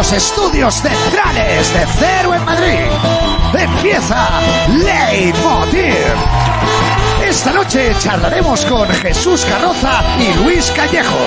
[0.00, 2.86] Los estudios centrales de Cero en Madrid.
[3.52, 4.30] Empieza
[4.68, 5.94] Leitmotiv.
[7.22, 11.18] Esta noche charlaremos con Jesús Carroza y Luis Callejo.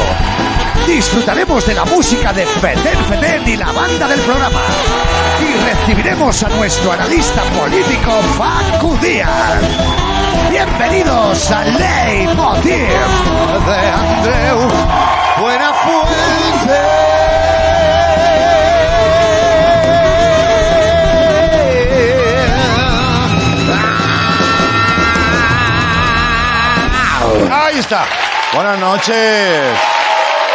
[0.87, 4.61] Disfrutaremos de la música de Feten Feten y la banda del programa.
[5.39, 9.61] Y recibiremos a nuestro analista político Facu Díaz.
[10.49, 14.67] Bienvenidos a Leitmotiv de Andreu
[15.39, 17.12] Buenafuente.
[27.73, 28.05] Ahí está.
[28.53, 29.79] Buenas noches.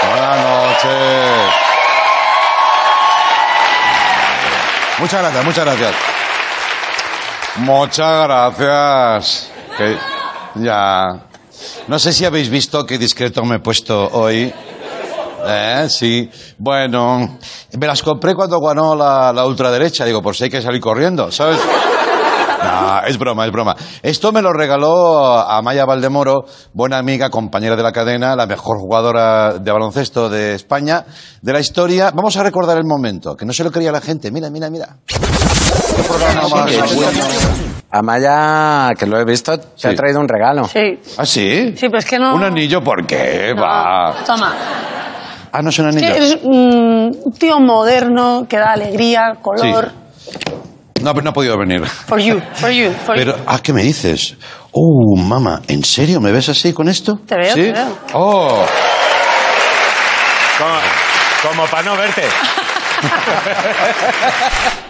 [0.08, 1.54] Buenas noches.
[5.00, 5.94] Muchas gracias, muchas gracias.
[7.56, 9.50] Muchas gracias.
[10.54, 11.26] Ya.
[11.88, 14.54] No sé si habéis visto qué discreto me he puesto hoy.
[15.44, 16.30] Eh, sí.
[16.56, 17.36] Bueno,
[17.76, 20.04] me las compré cuando ganó la, la ultraderecha.
[20.04, 21.58] Digo, por si hay que salir corriendo, ¿sabes?
[22.62, 23.76] No, es broma, es broma.
[24.02, 29.54] Esto me lo regaló Amaya Valdemoro, buena amiga, compañera de la cadena, la mejor jugadora
[29.58, 31.04] de baloncesto de España,
[31.40, 32.10] de la historia.
[32.14, 34.30] Vamos a recordar el momento, que no se lo creía la gente.
[34.30, 34.96] Mira, mira, mira.
[37.90, 39.88] Amaya, que lo he visto, te Sí.
[39.88, 40.64] ha traído un regalo.
[40.66, 40.98] Sí.
[41.16, 41.72] ¿Ah, sí?
[41.76, 43.54] Sí, pero es que no- ¿Un anillo por qué?
[43.56, 43.62] No.
[43.62, 44.14] Va.
[44.26, 44.54] Toma.
[45.50, 46.06] Ah, no es un anillo.
[46.06, 49.90] Que eres mm, un tío moderno que da alegría, color.
[51.08, 51.86] No, pero no ha podido venir.
[51.86, 53.42] For you, for you, for Pero, you.
[53.46, 54.36] ah, ¿qué me dices?
[54.72, 57.18] Oh, mamá, ¿en serio me ves así con esto?
[57.26, 57.62] Te veo, ¿Sí?
[57.62, 57.98] te veo.
[58.12, 58.66] Oh,
[60.58, 60.78] Como,
[61.50, 62.24] como para no verte.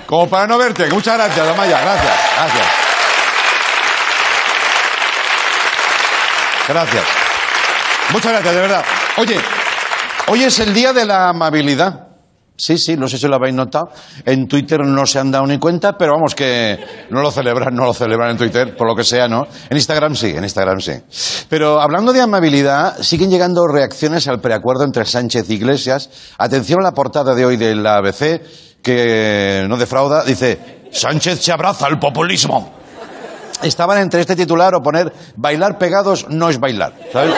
[0.06, 0.86] como para no verte.
[0.88, 1.80] Muchas gracias, Amaya.
[1.82, 2.66] Gracias, gracias.
[6.66, 7.04] Gracias.
[8.10, 8.84] Muchas gracias, de verdad.
[9.18, 9.38] Oye,
[10.26, 12.07] hoy es el día de la amabilidad.
[12.58, 13.90] Sí, sí, no sé si lo habéis notado.
[14.26, 16.76] En Twitter no se han dado ni cuenta, pero vamos que
[17.08, 19.46] no lo celebran, no lo celebran en Twitter, por lo que sea, ¿no?
[19.70, 20.94] En Instagram sí, en Instagram sí.
[21.48, 26.10] Pero hablando de amabilidad, siguen llegando reacciones al preacuerdo entre Sánchez y Iglesias.
[26.36, 28.42] Atención a la portada de hoy del ABC,
[28.82, 32.74] que no defrauda, dice, Sánchez se abraza al populismo.
[33.62, 37.34] Estaban entre este titular o poner bailar pegados no es bailar, ¿sabes?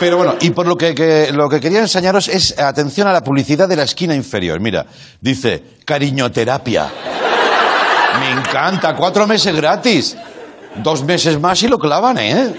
[0.00, 3.68] Pero bueno, y por lo que, lo que quería enseñaros es atención a la publicidad
[3.68, 4.60] de la esquina inferior.
[4.60, 4.86] Mira,
[5.20, 6.88] dice cariñoterapia.
[8.20, 10.16] Me encanta, cuatro meses gratis.
[10.82, 12.54] Dos meses más y lo clavan, ¿eh?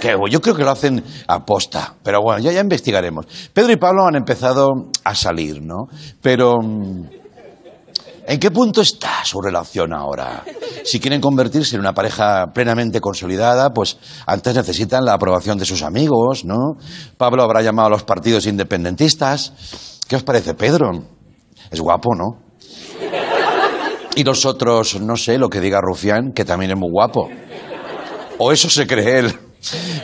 [0.00, 1.94] Que yo creo que lo hacen a posta.
[2.02, 3.26] Pero bueno, ya, ya investigaremos.
[3.52, 5.86] Pedro y Pablo han empezado a salir, ¿no?
[6.20, 6.54] Pero.
[8.26, 10.44] ¿En qué punto está su relación ahora?
[10.84, 15.82] Si quieren convertirse en una pareja plenamente consolidada, pues antes necesitan la aprobación de sus
[15.82, 16.76] amigos, ¿no?
[17.16, 19.98] Pablo habrá llamado a los partidos independentistas.
[20.08, 20.90] ¿Qué os parece, Pedro?
[21.70, 22.42] Es guapo, ¿no?
[24.14, 27.28] Y los otros, no sé, lo que diga Rufián, que también es muy guapo.
[28.38, 29.38] O eso se cree él.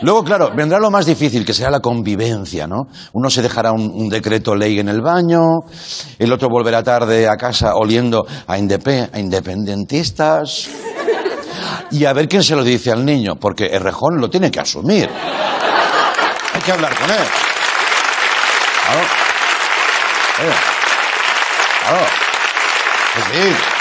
[0.02, 2.86] Luego, claro, vendrá lo más difícil, que será la convivencia, ¿no?
[3.12, 5.40] Uno se dejará un, decreto ley en el baño,
[6.18, 10.68] el otro volverá tarde a casa oliendo a, indep- a independentistas.
[11.90, 14.60] Y a ver quién se lo dice al niño, porque el rejón lo tiene que
[14.60, 15.08] asumir.
[16.54, 17.16] Hay que hablar con él.
[18.84, 19.00] Claro.
[20.40, 20.54] Eh.
[21.82, 22.06] Claro.
[23.32, 23.77] Sí.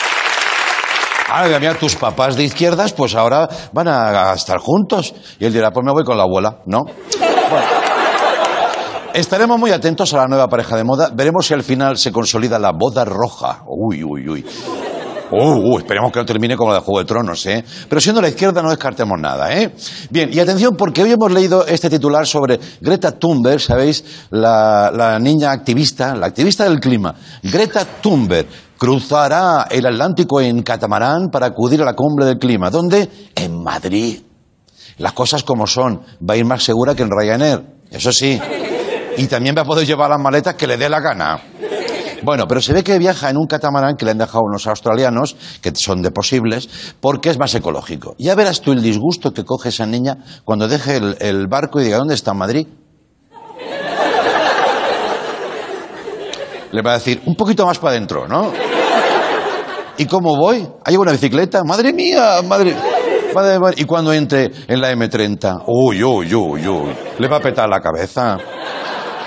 [1.29, 5.13] Ahora, mira, tus papás de izquierdas, pues ahora van a estar juntos.
[5.39, 6.83] Y él dirá, pues me voy con la abuela, ¿no?
[6.85, 7.67] Bueno.
[9.13, 11.09] Estaremos muy atentos a la nueva pareja de moda.
[11.13, 13.63] Veremos si al final se consolida la boda roja.
[13.65, 14.45] Uy, uy, uy.
[15.29, 17.65] Uh, uh, esperemos que no termine como la de Juego de Tronos, ¿eh?
[17.89, 19.73] Pero siendo la izquierda no descartemos nada, ¿eh?
[20.09, 24.05] Bien, y atención porque hoy hemos leído este titular sobre Greta Thunberg, ¿sabéis?
[24.29, 27.13] La, la niña activista, la activista del clima.
[27.43, 32.69] Greta Thunberg cruzará el Atlántico en catamarán para acudir a la cumbre del clima.
[32.69, 33.09] ¿Dónde?
[33.35, 34.21] En Madrid.
[34.97, 36.01] Las cosas como son.
[36.27, 37.61] Va a ir más segura que en Ryanair.
[37.91, 38.39] Eso sí.
[39.17, 41.41] Y también va a poder llevar las maletas que le dé la gana.
[42.23, 45.35] Bueno, pero se ve que viaja en un catamarán que le han dejado unos australianos,
[45.61, 48.15] que son de posibles, porque es más ecológico.
[48.17, 51.97] Ya verás tú el disgusto que coge esa niña cuando deje el, barco y diga,
[51.97, 52.67] ¿dónde está Madrid?
[56.71, 58.51] Le va a decir, un poquito más para adentro, ¿no?
[59.97, 60.67] ¿Y cómo voy?
[60.85, 61.63] ¿Hay una bicicleta?
[61.63, 62.41] ¡Madre mía!
[62.43, 62.75] ¡Madre!
[63.75, 66.89] Y cuando entre en la M30, uy, uy, uy, uy,
[67.19, 68.37] le va a petar la cabeza.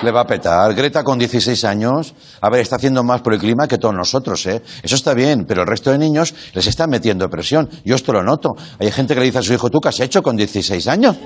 [0.03, 0.75] Le va a petar.
[0.75, 4.47] Greta con 16 años, a ver, está haciendo más por el clima que todos nosotros,
[4.47, 4.63] ¿eh?
[4.83, 7.69] Eso está bien, pero el resto de niños les está metiendo presión.
[7.85, 8.51] Yo esto lo noto.
[8.79, 11.17] Hay gente que le dice a su hijo, ¿tú qué has hecho con 16 años?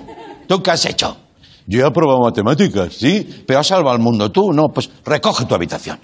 [0.48, 1.16] ¿Tú qué has hecho?
[1.66, 5.54] Yo he aprobado matemáticas, sí, pero has salvado al mundo tú, no, pues recoge tu
[5.54, 5.98] habitación.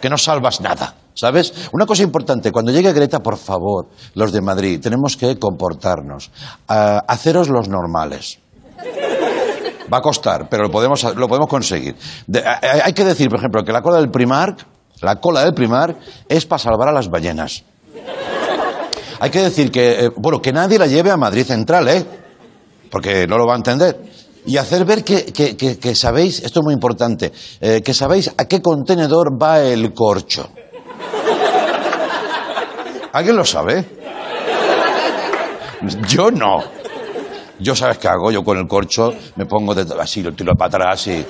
[0.00, 1.52] que no salvas nada, ¿sabes?
[1.72, 6.30] Una cosa importante, cuando llegue Greta, por favor, los de Madrid, tenemos que comportarnos,
[6.68, 8.38] ah, haceros los normales.
[9.92, 11.94] Va a costar, pero lo podemos, lo podemos conseguir.
[12.26, 12.44] De- eh,
[12.84, 14.64] hay que decir, por ejemplo, que la cola del Primark,
[15.02, 15.98] la cola del Primark
[16.28, 17.62] es para salvar a las ballenas.
[19.20, 22.04] Hay que decir que, eh, bueno, que nadie la lleve a Madrid Central, ¿eh?
[22.90, 24.00] Porque no lo va a entender.
[24.46, 27.30] Y hacer ver que, que- que- sabéis, esto es muy importante,
[27.60, 30.48] eh, que sabéis a qué contenedor va el corcho.
[33.12, 33.84] ¿Alguien lo sabe?
[36.08, 36.62] Yo no.
[37.58, 40.68] Yo sabes qué hago, yo con el corcho me pongo de- así, lo tiro para
[40.68, 41.24] atrás y...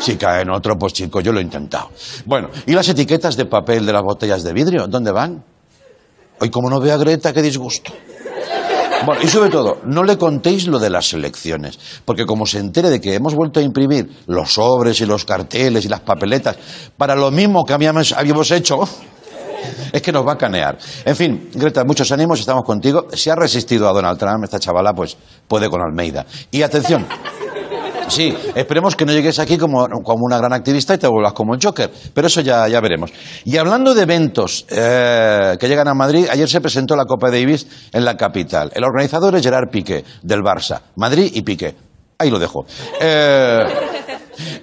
[0.00, 1.90] Si cae en otro, pues chico, yo lo he intentado.
[2.24, 4.86] Bueno, ¿y las etiquetas de papel de las botellas de vidrio?
[4.86, 5.42] ¿Dónde van?
[6.40, 7.92] Hoy como no veo a Greta, qué disgusto.
[9.04, 12.90] Bueno, y sobre todo, no le contéis lo de las elecciones, porque como se entere
[12.90, 16.56] de que hemos vuelto a imprimir los sobres y los carteles y las papeletas
[16.96, 18.78] para lo mismo que habíamos, habíamos hecho,
[19.92, 20.78] es que nos va a canear.
[21.04, 23.06] En fin, Greta, muchos ánimos, estamos contigo.
[23.12, 25.16] Si ha resistido a Donald Trump, esta chavala, pues
[25.46, 26.26] puede con Almeida.
[26.50, 27.06] Y atención.
[28.08, 31.54] Sí, esperemos que no llegues aquí como, como una gran activista y te vuelvas como
[31.54, 33.12] el Joker, pero eso ya, ya veremos.
[33.44, 37.66] Y hablando de eventos eh, que llegan a Madrid, ayer se presentó la Copa Davis
[37.92, 38.70] en la capital.
[38.74, 40.80] El organizador es Gerard Piqué, del Barça.
[40.96, 41.87] Madrid y Piqué.
[42.20, 42.66] Ahí lo dejo.
[43.00, 43.64] Eh,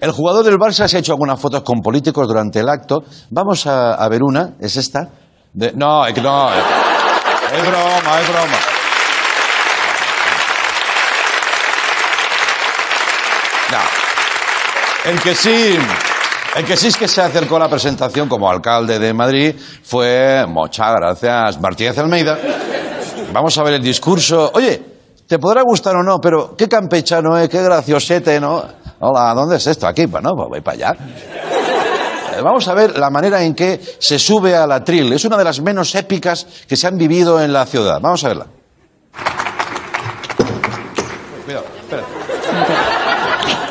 [0.02, 3.06] el jugador del Barça se ha hecho algunas fotos con políticos durante el acto.
[3.30, 5.08] Vamos a, ver una, es esta.
[5.54, 6.50] No, es no.
[6.54, 6.64] Es,
[7.54, 8.58] es broma, es broma.
[13.72, 15.12] No.
[15.12, 15.78] El que sí,
[16.56, 20.46] el que sí es que se acercó a la presentación como alcalde de Madrid fue,
[20.46, 22.38] muchas gracias, Martínez Almeida.
[23.32, 24.52] Vamos a ver el discurso.
[24.54, 24.95] Oye,
[25.28, 28.64] te podrá gustar o no, pero qué campechano es, qué graciosete, ¿no?
[29.00, 29.88] Hola, ¿dónde es esto?
[29.88, 30.98] Aquí, bueno, pues voy para allá.
[32.38, 35.12] Eh, Vamos a ver la manera en que se sube al atril.
[35.14, 38.00] Es una de las menos épicas que se han vivido en la ciudad.
[38.02, 38.48] Vamos a verla.
[41.46, 42.04] Cuidado, espera.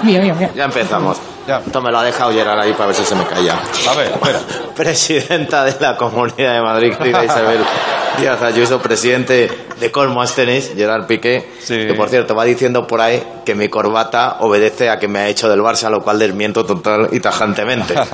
[0.03, 0.49] Mío, mío, mío.
[0.55, 1.19] Ya empezamos.
[1.47, 1.59] Ya.
[1.59, 3.59] Esto me lo ha dejado Gerard ahí para ver si se me calla.
[3.91, 4.41] A ver, espera.
[4.77, 7.61] Presidenta de la Comunidad de Madrid, querida Isabel
[8.19, 11.87] Díaz Ayuso, presidente de Colmos Tenis, Gerard Piqué, Sí.
[11.87, 15.29] que por cierto va diciendo por ahí que mi corbata obedece a que me ha
[15.29, 17.95] hecho del Barça, lo cual desmiento total y tajantemente.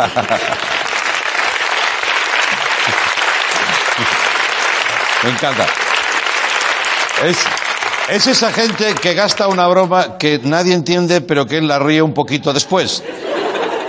[5.23, 5.67] Me encanta.
[7.26, 7.37] Es,
[8.09, 12.00] es esa gente que gasta una broma que nadie entiende, pero que él la ríe
[12.00, 13.03] un poquito después.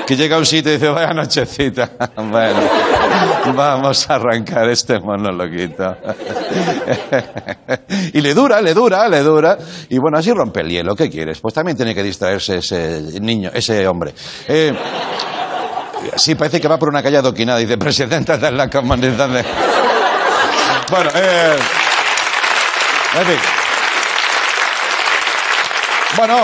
[0.06, 1.92] Que llega a un sitio y dice, vaya nochecita.
[2.16, 2.60] Bueno,
[3.56, 5.84] vamos a arrancar este monologuito.
[8.14, 9.58] Y le dura, le dura, le dura.
[9.90, 10.96] Y bueno, así rompe el hielo.
[10.96, 11.40] ¿Qué quieres?
[11.40, 14.14] Pues también tiene que distraerse ese niño, ese hombre.
[14.48, 14.74] Eh,
[16.16, 17.60] sí, parece que va por una calle adoquinada.
[17.60, 19.46] Dice, presidenta de la comunidad de...
[20.90, 21.56] Bueno, eh...
[26.18, 26.44] Bueno,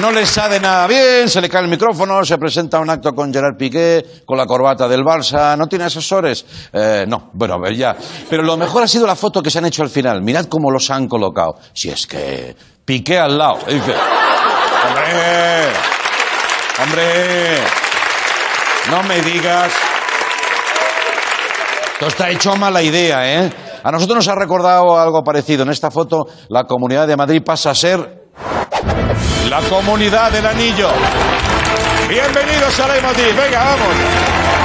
[0.00, 3.32] no le sale nada bien, se le cae el micrófono, se presenta un acto con
[3.32, 6.46] Gerard Piqué, con la corbata del Barça, ¿no tiene asesores?
[6.72, 7.94] Eh, no, bueno, ya.
[8.30, 10.22] Pero lo mejor ha sido la foto que se han hecho al final.
[10.22, 11.56] Mirad cómo los han colocado.
[11.74, 13.58] Si es que Piqué al lado.
[13.68, 13.94] Dice,
[14.88, 15.72] hombre,
[16.82, 17.58] hombre,
[18.90, 19.72] no me digas...
[21.92, 23.52] Esto está hecho mala idea, ¿eh?
[23.84, 25.62] A nosotros nos ha recordado algo parecido.
[25.62, 28.21] En esta foto, la Comunidad de Madrid pasa a ser
[29.48, 30.90] la Comunidad del Anillo.
[32.08, 33.34] Bienvenidos a la Madrid.
[33.36, 34.61] Venga, vamos.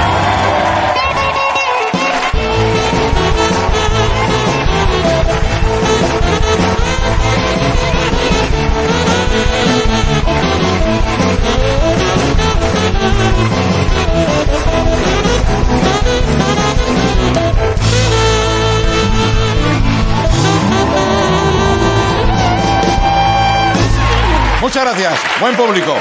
[24.78, 25.20] Muchas gracias.
[25.42, 25.96] Buen público.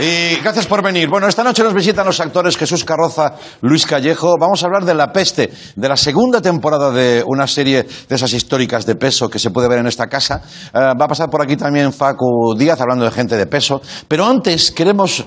[0.00, 1.08] Y gracias por venir.
[1.08, 4.34] Bueno, esta noche nos visitan los actores Jesús Carroza, Luis Callejo.
[4.36, 8.32] Vamos a hablar de La Peste, de la segunda temporada de una serie de esas
[8.32, 10.42] históricas de peso que se puede ver en esta casa.
[10.74, 13.80] Eh, va a pasar por aquí también Facu Díaz, hablando de gente de peso.
[14.08, 15.24] Pero antes queremos...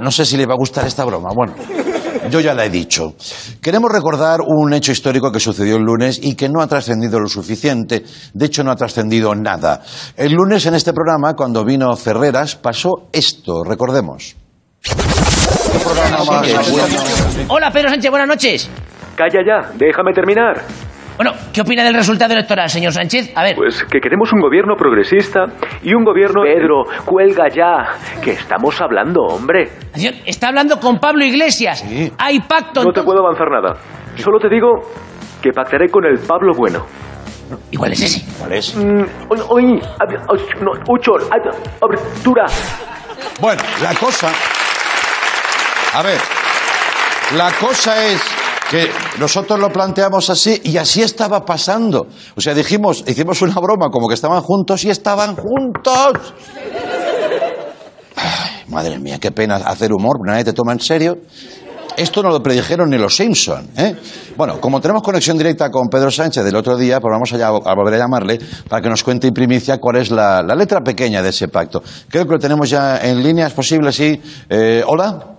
[0.00, 1.28] no sé si le va a gustar esta broma.
[1.32, 1.54] Bueno,
[2.30, 3.14] yo ya la he dicho.
[3.60, 7.28] Queremos recordar un hecho histórico que sucedió el lunes y que no ha trascendido lo
[7.28, 8.04] suficiente.
[8.32, 9.82] De hecho, no ha trascendido nada.
[10.16, 13.64] El lunes en este programa, cuando vino Ferreras, pasó esto.
[13.64, 14.36] Recordemos.
[17.48, 18.70] Hola, Pedro Sánchez, buenas noches.
[19.16, 20.62] Calla ya, déjame terminar.
[21.16, 23.32] Bueno, ¿qué opina del resultado electoral, señor Sánchez?
[23.34, 23.56] A ver.
[23.56, 25.44] Pues que queremos un gobierno progresista
[25.82, 26.42] y un gobierno...
[26.42, 29.70] Pedro, cuelga ya, que estamos hablando, hombre.
[30.26, 31.84] Está hablando con Pablo Iglesias.
[32.18, 32.84] Hay pacto.
[32.84, 33.74] No te puedo avanzar nada.
[34.16, 34.68] Solo te digo
[35.42, 36.84] que pactaré con el Pablo Bueno.
[37.70, 38.26] ¿Y cuál es ese?
[38.40, 38.74] ¿Cuál es?
[38.76, 39.64] Mm, oy, oy,
[40.00, 42.44] ab- oy, no, ocho, ab- abertura.
[43.40, 44.32] Bueno, la cosa.
[45.94, 46.18] A ver,
[47.36, 48.20] la cosa es
[48.70, 52.08] que nosotros lo planteamos así y así estaba pasando.
[52.34, 56.34] O sea, dijimos, hicimos una broma como que estaban juntos y estaban juntos.
[58.16, 61.18] Ay, madre mía, qué pena hacer humor, nadie te toma en serio.
[61.96, 63.94] Esto no lo predijeron ni los Simpson, ¿eh?
[64.36, 67.74] Bueno, como tenemos conexión directa con Pedro Sánchez del otro día, pues vamos a, a
[67.74, 71.22] volver a llamarle para que nos cuente en primicia cuál es la, la letra pequeña
[71.22, 71.82] de ese pacto.
[72.10, 73.92] Creo que lo tenemos ya en línea, ¿es posible?
[73.92, 74.20] Sí.
[74.50, 75.36] Eh, Hola.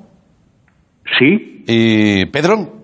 [1.19, 1.63] ¿Sí?
[1.67, 2.76] ¿Y Pedro?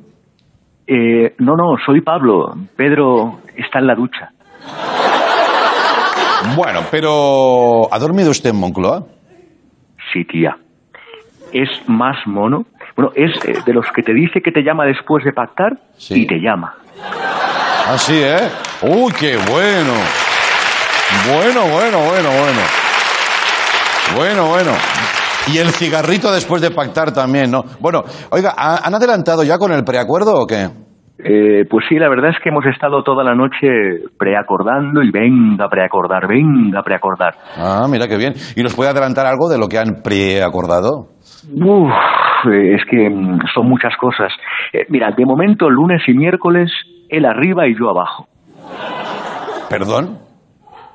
[0.88, 2.54] Eh, no, no, soy Pablo.
[2.76, 4.30] Pedro está en la ducha.
[6.56, 9.04] Bueno, pero ¿ha dormido usted en Moncloa?
[10.12, 10.58] Sí, tía.
[11.54, 12.66] Es más mono.
[12.96, 16.22] Bueno, es eh, de los que te dice que te llama después de pactar Sí.
[16.24, 16.76] y te llama.
[17.88, 18.50] Ah, sí, ¿eh?
[18.82, 19.94] ¡Uy, qué bueno!
[21.28, 22.60] Bueno, bueno, bueno, bueno.
[24.16, 24.72] Bueno, bueno.
[25.54, 27.64] Y el cigarrito después de pactar también, ¿no?
[27.80, 30.70] Bueno, oiga, ¿ha- ¿han adelantado ya con el preacuerdo o qué?
[31.26, 33.68] Eh, pues sí, la verdad es que hemos estado toda la noche
[34.18, 37.36] preacordando y venga a preacordar, venga a preacordar.
[37.58, 38.34] Ah, mira qué bien.
[38.56, 41.08] ¿Y nos puede adelantar algo de lo que han preacordado?
[41.54, 41.92] Uf,
[42.52, 44.32] eh, es que mm, son muchas cosas.
[44.74, 46.72] Eh, mira, de momento lunes y miércoles
[47.10, 48.28] él arriba y yo abajo.
[49.70, 50.20] ¿Perdón?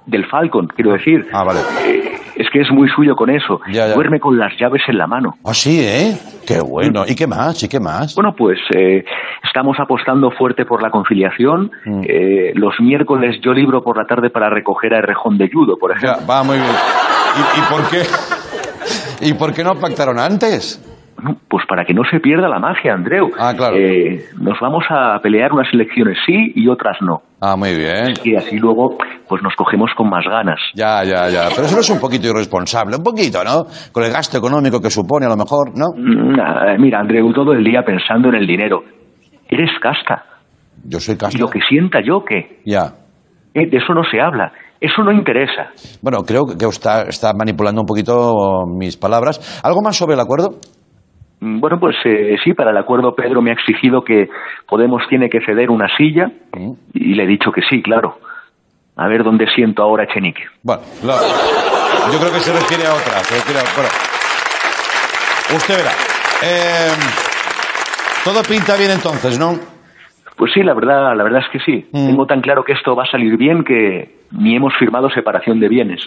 [0.06, 1.26] Del Falcon, quiero decir.
[1.32, 1.60] Ah, vale.
[1.86, 3.60] Eh, es que es muy suyo con eso.
[3.70, 3.94] Ya, ya.
[3.94, 5.36] Duerme con las llaves en la mano.
[5.44, 6.16] Ah, sí, ¿eh?
[6.46, 7.04] Qué bueno.
[7.06, 7.62] ¿Y qué más?
[7.62, 8.14] ¿Y qué más?
[8.14, 9.04] Bueno, pues eh,
[9.44, 11.70] estamos apostando fuerte por la conciliación.
[11.84, 12.02] Mm.
[12.04, 15.90] Eh, los miércoles yo libro por la tarde para recoger a Errejón de Judo, por
[16.00, 16.26] Ya, ejemplo.
[16.32, 16.68] va muy bien.
[17.36, 18.02] ¿Y, y por qué?
[19.28, 20.80] ¿Y por qué no pactaron antes?
[21.48, 23.28] Pues para que no se pierda la magia, Andreu.
[23.38, 23.76] Ah, claro.
[23.76, 27.22] Eh, nos vamos a pelear unas elecciones sí y otras no.
[27.40, 28.14] Ah, muy bien.
[28.24, 28.96] Y así luego
[29.28, 30.58] pues nos cogemos con más ganas.
[30.74, 31.48] Ya, ya, ya.
[31.54, 32.96] Pero eso no es un poquito irresponsable.
[32.96, 33.64] Un poquito, ¿no?
[33.92, 35.86] Con el gasto económico que supone, a lo mejor, ¿no?
[35.96, 38.82] Mm, Mira, Andreu, todo el día pensando en el dinero.
[39.48, 40.24] Eres casta.
[40.84, 41.38] Yo soy Y casto.
[41.38, 42.60] lo que sienta yo, ¿qué?
[42.64, 42.92] Ya.
[43.54, 44.52] Eh, de eso no se habla.
[44.80, 45.70] Eso no interesa.
[46.02, 48.32] Bueno, creo que está, está manipulando un poquito
[48.78, 49.60] mis palabras.
[49.64, 50.50] ¿Algo más sobre el acuerdo?
[51.40, 54.28] Mm, Bueno, pues eh, sí, para el acuerdo Pedro me ha exigido que
[54.66, 56.72] Podemos tiene que ceder una silla Mm.
[56.94, 58.18] y le he dicho que sí, claro.
[58.96, 60.42] A ver dónde siento ahora a Echenique.
[60.62, 61.12] Bueno, lo-
[62.12, 63.18] yo creo que se refiere a otra.
[63.24, 63.90] Se refiere a- bueno.
[65.56, 65.90] Usted verá.
[66.42, 66.90] Eh,
[68.24, 69.54] todo pinta bien entonces, ¿no?
[70.36, 71.88] Pues sí, la verdad, la verdad es que sí.
[71.92, 72.06] Mm.
[72.08, 75.68] Tengo tan claro que esto va a salir bien que ni hemos firmado separación de
[75.68, 76.00] bienes.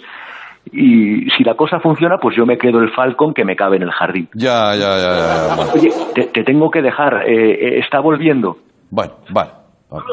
[0.70, 3.82] Y si la cosa funciona, pues yo me quedo el Falcon que me cabe en
[3.82, 4.28] el jardín.
[4.34, 4.98] Ya, ya, ya.
[4.98, 5.54] ya, ya.
[5.56, 7.24] Bueno, Oye, te, te tengo que dejar.
[7.28, 8.58] eh, eh, está volviendo.
[8.90, 9.50] bueno, vale.
[9.90, 10.04] vale.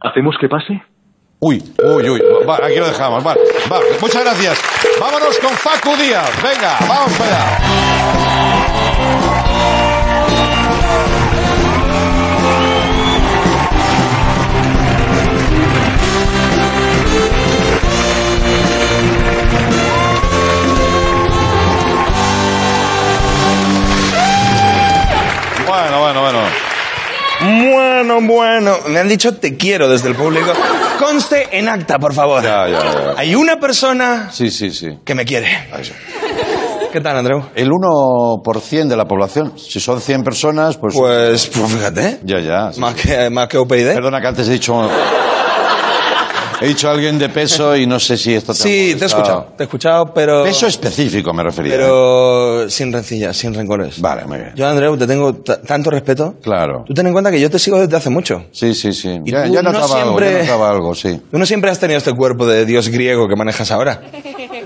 [0.00, 0.82] ¿Hacemos que pase?
[1.40, 2.22] Uy, uy, uy.
[2.48, 3.22] Va, aquí lo dejamos.
[3.22, 3.84] Vale, vale.
[4.00, 4.62] Muchas gracias.
[5.00, 6.42] Vámonos con Facu Díaz.
[6.42, 8.64] Venga, vamos para allá.
[26.14, 26.38] Bueno,
[27.40, 28.20] bueno, bueno.
[28.20, 28.76] Bueno.
[28.88, 30.52] Me han dicho te quiero desde el público.
[30.98, 32.42] Conste en acta, por favor.
[32.42, 33.14] Ya, ya, ya.
[33.16, 34.98] Hay una persona Sí, sí, sí.
[35.04, 35.48] que me quiere.
[35.72, 35.92] Ahí sí.
[36.92, 37.42] ¿Qué tal, Andreu?
[37.56, 39.54] El 1% de la población.
[39.58, 40.94] Si son 100 personas, pues...
[40.94, 42.20] Pues, pues fíjate.
[42.22, 42.72] Ya, ya.
[42.72, 42.80] sí.
[42.80, 43.94] Más que, más que UPyD.
[43.94, 44.88] Perdona que antes he dicho...
[46.60, 49.48] He dicho alguien de peso y no sé si esto te Sí, te he escuchado.
[49.56, 50.44] Te he escuchado, pero.
[50.44, 51.74] Peso específico me refería.
[51.74, 51.76] ¿eh?
[51.78, 54.00] Pero sin rencillas, sin rencores.
[54.00, 54.52] Vale, muy bien.
[54.54, 56.34] Yo, Andreu, te tengo ta- tanto respeto.
[56.42, 56.84] Claro.
[56.86, 58.44] Tú ten en cuenta que yo te sigo desde hace mucho.
[58.52, 59.20] Sí, sí, sí.
[59.24, 61.20] Y Ya, tú ya no notaba algo, siempre- ya notaba algo, sí.
[61.30, 64.00] Tú no siempre has tenido este cuerpo de dios griego que manejas ahora.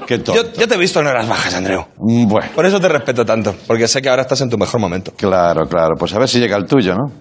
[0.06, 0.34] Qué tonto.
[0.42, 1.84] Yo, yo te he visto en horas bajas, Andreu.
[1.98, 4.80] Mm, Bueno, Por eso te respeto tanto, porque sé que ahora estás en tu mejor
[4.80, 5.12] momento.
[5.16, 5.94] claro, claro.
[5.98, 7.12] Pues a ver si llega el tuyo, ¿no?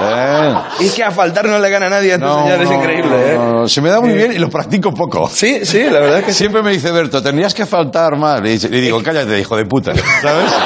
[0.00, 2.62] Eh, Y es que a faltar no le gana a nadie a este no, señor,
[2.62, 3.36] es no, increíble, ¿eh?
[3.38, 5.28] no, Se me da muy bien y lo practico poco.
[5.28, 6.38] Sí, sí, la verdad es que sí.
[6.38, 8.40] Siempre me dice Berto, tendrías que faltar más.
[8.40, 9.92] Y le digo, cállate, hijo de puta.
[10.22, 10.52] ¿Sabes?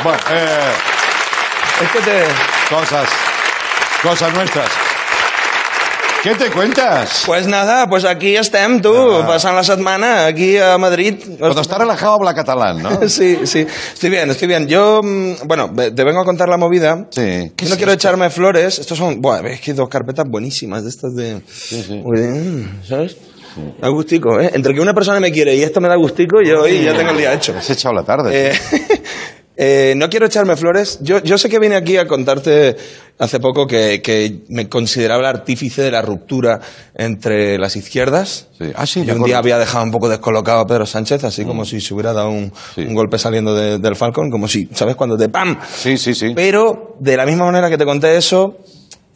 [0.00, 0.72] Bueno, eh,
[1.82, 2.24] Es que te...
[2.72, 3.08] cosas,
[4.00, 4.68] cosas nuestras.
[6.22, 7.22] ¿Qué te cuentas?
[7.26, 8.92] Pues nada, pues aquí estem, tu,
[9.24, 11.14] passant la setmana aquí a Madrid.
[11.38, 13.08] Cuando está relajado habla catalán, ¿no?
[13.08, 13.64] Sí, sí.
[13.94, 14.66] Estoy bien, estoy bien.
[14.66, 17.06] Yo, mm, bueno, te vengo a contar la movida.
[17.10, 17.52] Sí.
[17.56, 18.80] Yo no quiero echarme flores.
[18.80, 21.40] Estos son, buah, es que dos carpetas buenísimas de estas de...
[22.02, 23.16] Muy bien, ¿sabes?
[23.80, 24.50] Da gustico, ¿eh?
[24.54, 27.10] Entre que una persona me quiere y esto me da gustico, yo hoy ya tengo
[27.10, 27.54] el día hecho.
[27.56, 28.50] Has echado la tarde.
[28.50, 28.52] Eh,
[29.56, 30.98] eh, no quiero echarme flores.
[31.00, 32.76] Yo, yo sé que vine aquí a contarte
[33.18, 36.60] hace poco que, que me consideraba el artífice de la ruptura
[36.94, 38.48] entre las izquierdas.
[38.58, 38.66] Sí.
[38.74, 41.64] Ah, sí, y un día había dejado un poco descolocado a Pedro Sánchez, así como
[41.64, 42.82] si se hubiera dado un, Sí.
[42.82, 44.94] un golpe saliendo de- del Falcon, como si, ¿sabes?
[44.96, 45.58] Cuando te ¡pam!
[45.76, 46.32] Sí, sí, sí.
[46.34, 48.58] Pero, de la misma manera que te conté eso,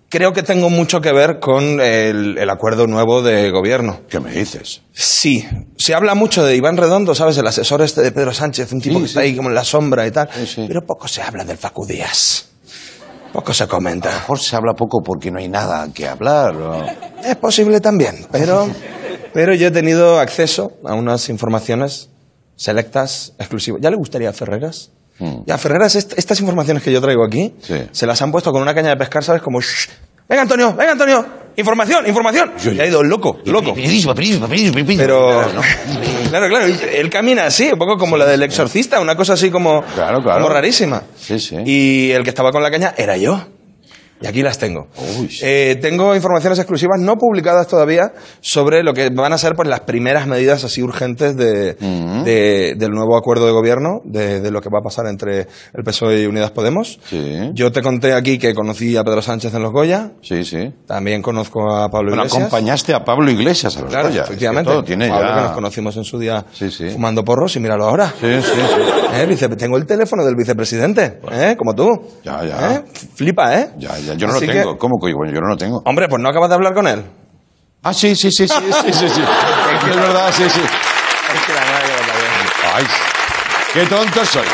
[0.08, 4.00] creo que tengo mucho que ver con el, el acuerdo nuevo de gobierno.
[4.08, 4.82] ¿Qué me dices?
[4.92, 7.38] Sí, se habla mucho de Iván Redondo, ¿sabes?
[7.38, 9.64] El asesor este de Pedro Sánchez, un tipo Sí, que está ahí como en la
[9.64, 10.28] sombra y tal.
[10.34, 10.64] Sí, sí.
[10.68, 12.48] Pero poco se habla del Facu Díaz.
[13.32, 14.10] Poco se A lo comenta.
[14.10, 16.54] mejor se habla poco porque no hay nada que hablar.
[17.24, 18.68] Es posible también, pero,
[19.32, 22.10] pero yo he tenido acceso a unas informaciones
[22.56, 23.80] selectas, exclusivas.
[23.82, 24.90] ¿Ya le gustaría a Ferreras?
[25.18, 25.42] Mm.
[25.46, 27.74] Ya, Ferreras, est- estas informaciones que yo traigo aquí, Sí.
[27.90, 29.42] se las han puesto con una caña de pescar, ¿sabes?
[29.42, 29.88] Como, "Shh,
[30.32, 32.52] venga Antonio, venga Antonio, información, información.
[32.74, 33.74] Y ha ido loco, loco.
[33.74, 34.48] Periodismo, periodismo.
[34.96, 35.60] Pero, ¿no?
[36.30, 39.82] claro, claro, él camina así, un poco como la del exorcista, una cosa así como,
[39.94, 40.40] Claro, claro.
[40.42, 41.02] como rarísima.
[41.18, 41.56] Sí, sí.
[41.66, 43.46] Y el que estaba con la caña era yo.
[44.22, 44.86] Y aquí las tengo.
[45.42, 49.80] Eh, tengo informaciones exclusivas no publicadas todavía sobre lo que van a ser pues, las
[49.80, 54.68] primeras medidas así urgentes de, de- del nuevo acuerdo de gobierno, de, de lo que
[54.68, 57.00] va a pasar entre el PSOE y Unidas Podemos.
[57.08, 57.50] Sí.
[57.54, 60.72] Yo te conté aquí que conocí a Pedro Sánchez en Los Goya, Sí, sí.
[60.86, 62.42] también conozco a Pablo Bueno, Iglesias.
[62.46, 64.22] acompañaste a Pablo Iglesias a los Claro, Goya.
[64.22, 64.70] efectivamente.
[64.70, 65.34] Es que todo tiene Pablo, ya...
[65.34, 66.90] que nos conocimos en su día Sí, sí.
[66.90, 68.12] fumando porros y míralo ahora.
[68.20, 68.80] Sí, sí, sí.
[69.20, 71.54] ¿Eh, vice- tengo el teléfono del vicepresidente, ¿eh?
[71.58, 71.88] como tú.
[72.24, 72.74] Ya, ya.
[72.76, 72.84] ¿Eh?
[73.14, 73.70] Flipa, ¿eh?
[73.78, 74.11] Ya, ya.
[74.16, 74.78] Yo no Así lo que- tengo.
[74.78, 75.82] ¿Cómo que bueno, yo no lo tengo?
[75.84, 77.04] Hombre, pues no acabas de hablar con él.
[77.84, 78.54] Ah, sí, sí, sí, sí,
[78.84, 79.22] sí, sí, sí.
[79.90, 80.60] Es verdad, sí, sí.
[82.74, 82.84] Ay,
[83.72, 84.46] qué tonto soy.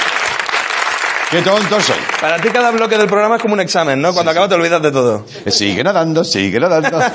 [1.31, 1.97] Qué tonto soy.
[2.21, 4.15] Para ti cada bloque del programa es como un examen, ¿no?
[4.15, 5.27] Cuando acabas te olvidas de todo.
[5.49, 6.99] Sigue nadando, sigue nadando.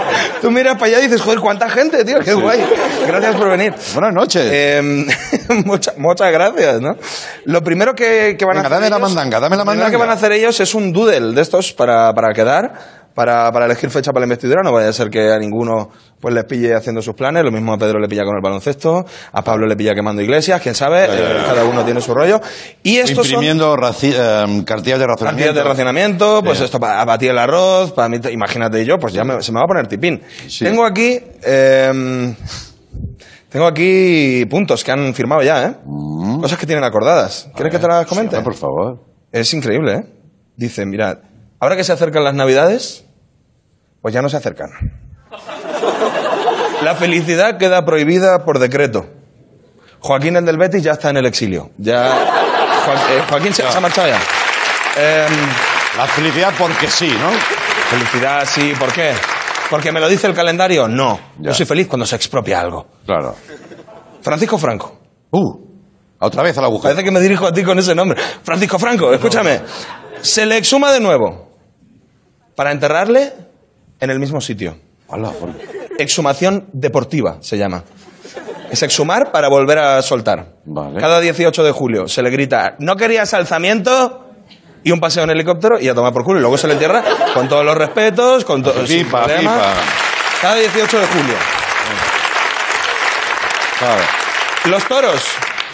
[0.42, 2.64] Tú miras para allá y dices, joder, cuánta gente, tío, qué guay.
[3.06, 3.74] Gracias por venir.
[3.94, 4.42] Buenas noches.
[4.50, 5.06] Eh,
[5.64, 6.96] mucha- muchas gracias, ¿no?
[7.44, 9.70] Lo primero que, que van Venga, a hacer dame la ellos- mandanga, dame la lo
[9.70, 9.98] primero que mandanga.
[9.98, 12.72] van a hacer ellos es un doodle de estos para, para quedar,
[13.16, 14.62] para, para elegir fecha para la investidura.
[14.62, 17.42] No vaya a ser que a ninguno pues les pille haciendo sus planes.
[17.42, 20.60] Lo mismo a Pedro le pilla con el baloncesto, a Pablo le pilla quemando iglesias,
[20.62, 21.06] quién sabe.
[21.06, 22.40] eh, cada uno tiene su rollo.
[22.84, 25.24] Y estos Imprimiendo eh, cartillas de racionamiento.
[25.24, 29.24] Partidas de racionamiento, pues esto para batir el arroz, para mí, imagínate yo, pues ya
[29.24, 30.20] me- se me va a poner tipín.
[30.46, 30.64] Sí.
[30.64, 32.34] Tengo aquí, eh,
[33.48, 35.74] tengo aquí puntos que han firmado ya, ¿eh?
[36.40, 37.48] Cosas que tienen acordadas.
[37.54, 38.36] ¿Quieres que te las comente?
[38.36, 38.40] Mm.
[38.40, 39.00] Sí, por favor.
[39.32, 40.04] Es increíble, ¿eh?
[40.56, 41.18] Dice, mirad,
[41.60, 43.05] ahora que se acercan las navidades,
[44.06, 44.70] pues ya no se acercan.
[46.80, 49.04] La felicidad queda prohibida por decreto.
[49.98, 51.70] Joaquín el del Betis ya está en el exilio.
[51.76, 52.04] Ya,
[52.86, 54.20] Joa- eh, Joaquín se, se ha marchado ya.
[54.96, 55.32] Em,
[55.96, 57.30] La felicidad porque sí, ¿no?
[57.90, 58.74] Felicidad, sí.
[58.78, 59.12] ¿Por qué?
[59.70, 60.86] ¿Porque me lo dice el calendario?
[60.86, 61.18] No.
[61.40, 61.48] Ya.
[61.50, 62.86] Yo soy feliz cuando se expropia algo.
[63.04, 63.34] Claro.
[64.22, 65.00] Francisco Franco.
[65.32, 65.52] Uh,
[66.20, 66.94] otra vez a la agujero.
[66.94, 68.22] Parece que me dirijo a ti con ese nombre.
[68.44, 69.62] Francisco Franco, escúchame.
[70.20, 71.48] Se le exhuma de nuevo
[72.54, 73.32] para enterrarle
[74.00, 74.76] en el mismo sitio.
[75.08, 75.50] Hola, por-
[75.98, 77.82] Exhumación deportiva se llama.
[78.70, 80.46] Es exhumar para volver a soltar.
[80.64, 81.00] Vale.
[81.00, 84.22] Cada 18 de julio se le grita, ¿no querías alzamiento?
[84.82, 86.38] Y un paseo en helicóptero y a tomar por culo.
[86.38, 87.02] Y luego se le entierra
[87.34, 89.74] con todos los respetos, con todo Pipa, pipa.
[90.40, 91.34] Cada 18 de julio.
[94.66, 95.22] Los toros.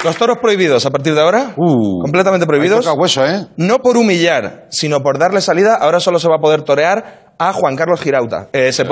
[0.05, 1.53] Los toros prohibidos a partir de ahora.
[1.57, 2.87] Uh, completamente prohibidos.
[2.97, 3.47] Hueso, ¿eh?
[3.57, 7.53] No por humillar, sino por darle salida, ahora solo se va a poder torear a
[7.53, 8.49] Juan Carlos Girauta.
[8.53, 8.83] Eh, se,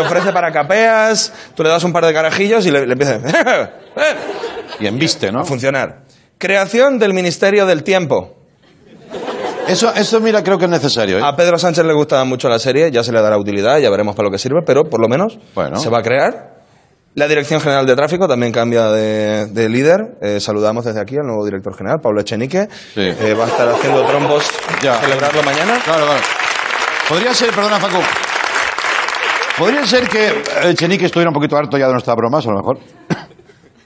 [0.00, 3.70] ofrece para capeas, tú le das un par de carajillos y le, le empieza a
[4.80, 5.44] Y embiste, ¿no?
[5.44, 6.04] funcionar.
[6.38, 8.34] Creación del Ministerio del Tiempo.
[9.68, 11.22] Eso, eso, mira, creo que es necesario, ¿eh?
[11.24, 14.14] A Pedro Sánchez le gustaba mucho la serie, ya se le dará utilidad, ya veremos
[14.14, 15.76] para lo que sirve, pero por lo menos Bueno.
[15.76, 16.55] se va a crear.
[17.16, 20.18] La Dirección General de Tráfico también cambia de, de líder.
[20.20, 22.68] Eh, saludamos desde aquí al nuevo director general, Pablo Echenique.
[22.94, 23.00] Sí.
[23.00, 24.44] Eh, va a estar haciendo trombos
[24.82, 25.00] Ya.
[25.00, 25.80] celebrarlo mañana.
[25.82, 26.20] Claro, claro.
[27.08, 27.96] Podría ser, perdona, Facu.
[29.56, 30.28] Podría ser que
[30.62, 32.78] eh, Chenique estuviera un poquito harto ya de nuestras bromas, a lo mejor.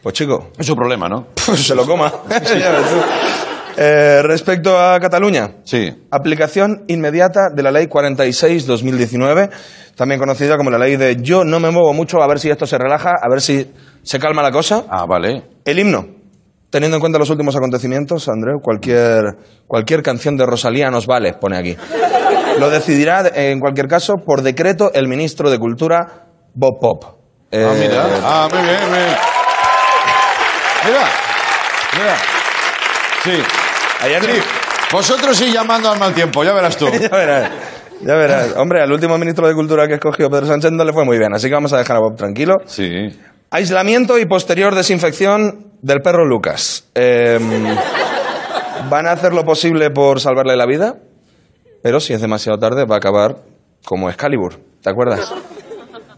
[0.03, 1.29] Pues chico, Es su problema, ¿no?
[1.47, 2.13] pues se lo coma.
[3.77, 5.91] Eh, respecto a Cataluña, Sí.
[6.11, 9.51] aplicación inmediata de la ley 46-2019,
[9.97, 12.67] también conocida como la ley de yo no me muevo mucho, a ver si esto
[12.67, 13.71] se relaja, a ver si
[14.03, 14.85] se calma la cosa.
[14.89, 15.45] Ah, vale.
[15.65, 16.07] El himno.
[16.71, 19.23] Teniendo en cuenta los últimos acontecimientos, Andreu, cualquier,
[19.67, 21.77] cualquier canción de Rosalía nos vale, pone aquí.
[22.59, 27.05] Lo decidirá, en cualquier caso, por decreto el ministro de Cultura, Bob Pop.
[27.05, 27.17] Ah,
[27.53, 28.07] Eh, mira.
[28.23, 29.17] Ah, muy bien, muy bien.
[30.87, 31.07] Mira,
[31.99, 32.17] mira.
[33.25, 33.60] Sí.
[34.03, 34.41] Ayer Sí.
[34.93, 36.87] Vosotros sí llamando al mal tiempo, ya verás tú.
[37.01, 37.51] ya verás.
[38.01, 38.55] Ya verás.
[38.57, 41.33] Hombre, al último ministro de Cultura que escogió Pedro Sánchez no le fue muy bien,
[41.35, 42.57] así que vamos a dejar a Bob tranquilo.
[42.67, 42.89] Sí.
[43.51, 46.89] Aislamiento y posterior desinfección del perro Lucas.
[46.95, 47.39] Eh,
[48.89, 50.95] van a hacer lo posible por salvarle la vida,
[51.83, 53.37] pero si es demasiado tarde va a acabar
[53.85, 54.55] como Excalibur.
[54.83, 55.33] ¿Te acuerdas?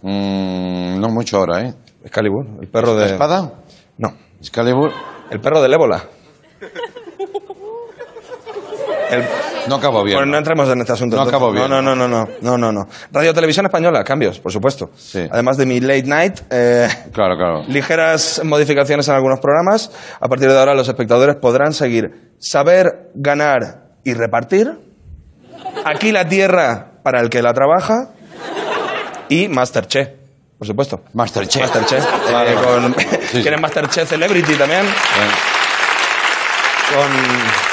[0.03, 1.75] Mm, no mucho ahora, ¿eh?
[2.05, 3.13] Excalibur, el perro ¿La de...
[3.13, 3.53] espada?
[3.99, 4.93] No, Excalibur.
[5.31, 6.05] el perro del ébola.
[9.13, 9.25] El-
[9.69, 10.17] No acabo bien.
[10.19, 11.17] Bueno, no entremos en este asunto.
[11.17, 11.37] No entonces.
[11.37, 11.69] acabo bien.
[11.69, 12.89] No, no, no, no, no, no, no.
[13.13, 14.91] Radio Televisión Española, cambios, por supuesto.
[14.97, 15.27] Sí.
[15.31, 17.63] Además de mi late night, eh, Claro, claro.
[17.69, 19.91] ligeras modificaciones en algunos programas.
[20.21, 24.73] A partir de ahora los espectadores podrán seguir Saber, Ganar y Repartir.
[25.85, 28.09] Aquí la tierra para el que la trabaja.
[29.29, 30.09] Y Masterchef,
[30.59, 31.03] por supuesto.
[31.15, 31.63] Masterchef.
[31.63, 32.05] Masterchef.
[32.05, 32.67] eh, Vale, vale.
[32.67, 32.95] con,
[33.31, 33.43] sí.
[33.43, 34.83] ¿Quieren Masterchef Celebrity también?
[36.93, 37.72] Con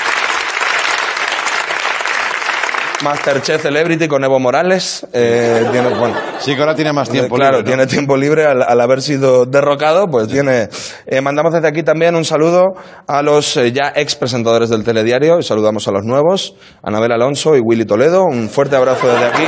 [3.04, 5.06] Masterchef Celebrity con Evo Morales.
[5.14, 7.76] eh, tiene, bueno, Sí, que ahora tiene más tiempo claro, libre, ¿no?
[7.78, 10.70] tiene tiempo libre al, al haber sido derrocado, pues tiene.
[11.06, 12.64] eh, mandamos desde aquí también un saludo
[13.08, 17.56] a los eh, ya ex presentadores del telediario y saludamos a los nuevos, Anabel Alonso
[17.56, 18.24] y Willy Toledo.
[18.26, 19.44] Un fuerte abrazo desde aquí.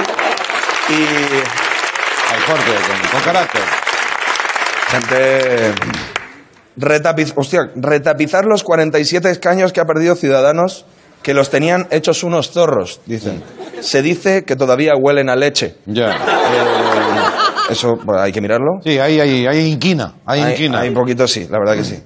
[0.89, 1.03] Y
[2.33, 3.61] Al corte, con, con carácter.
[4.89, 5.73] gente.
[6.77, 10.85] Retapiz, hostia, retapizar los 47 escaños que ha perdido Ciudadanos
[11.23, 13.41] que los tenían hechos unos zorros, dicen.
[13.79, 15.75] Se dice que todavía huelen a leche.
[15.85, 16.11] Ya.
[16.11, 18.79] Eh, eso pues, hay que mirarlo.
[18.83, 20.15] Sí, hay, hay, hay inquina.
[20.25, 20.81] Hay, inquina.
[20.81, 21.99] Hay un poquito, sí, la verdad que sí.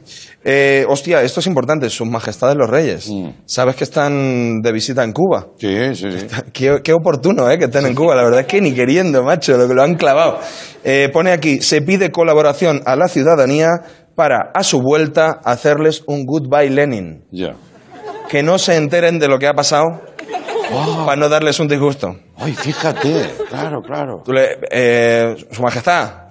[0.43, 3.10] Eh, hostia, esto es importante, sus majestades los reyes.
[3.10, 3.30] Mm.
[3.45, 5.47] ¿Sabes que están de visita en Cuba?
[5.58, 6.28] Sí, sí, sí.
[6.54, 7.58] Qué, qué oportuno, ¿eh?
[7.58, 8.15] Que estén en Cuba.
[8.15, 10.39] La verdad es que ni queriendo, macho, lo que lo han clavado.
[10.84, 13.69] Eh, pone aquí, se pide colaboración a la ciudadanía
[14.13, 17.23] para, a su vuelta, hacerles un goodbye Lenin.
[17.32, 17.56] Ya.
[18.30, 20.02] Que no se enteren de lo que ha pasado
[21.06, 22.16] para no darles un disgusto.
[22.38, 23.36] Ay, fíjate.
[23.50, 24.22] Claro, claro.
[24.26, 26.30] Tú le- eh, su majestad,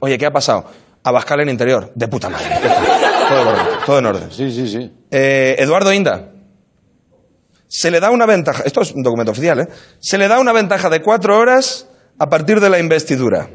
[0.00, 0.64] oye, ¿qué ha pasado?
[1.04, 1.92] Abascal en interior.
[1.94, 2.46] De puta madre.
[3.28, 3.66] Todo en orden.
[3.86, 4.30] Todo en orden.
[4.32, 4.92] Sí, sí, sí.
[5.10, 6.30] Eh, Eduardo Inda.
[7.68, 9.68] Se le da una ventaja, esto es un documento oficial, ¿eh?
[9.98, 13.48] Se le da una ventaja de cuatro horas a partir de la investidura.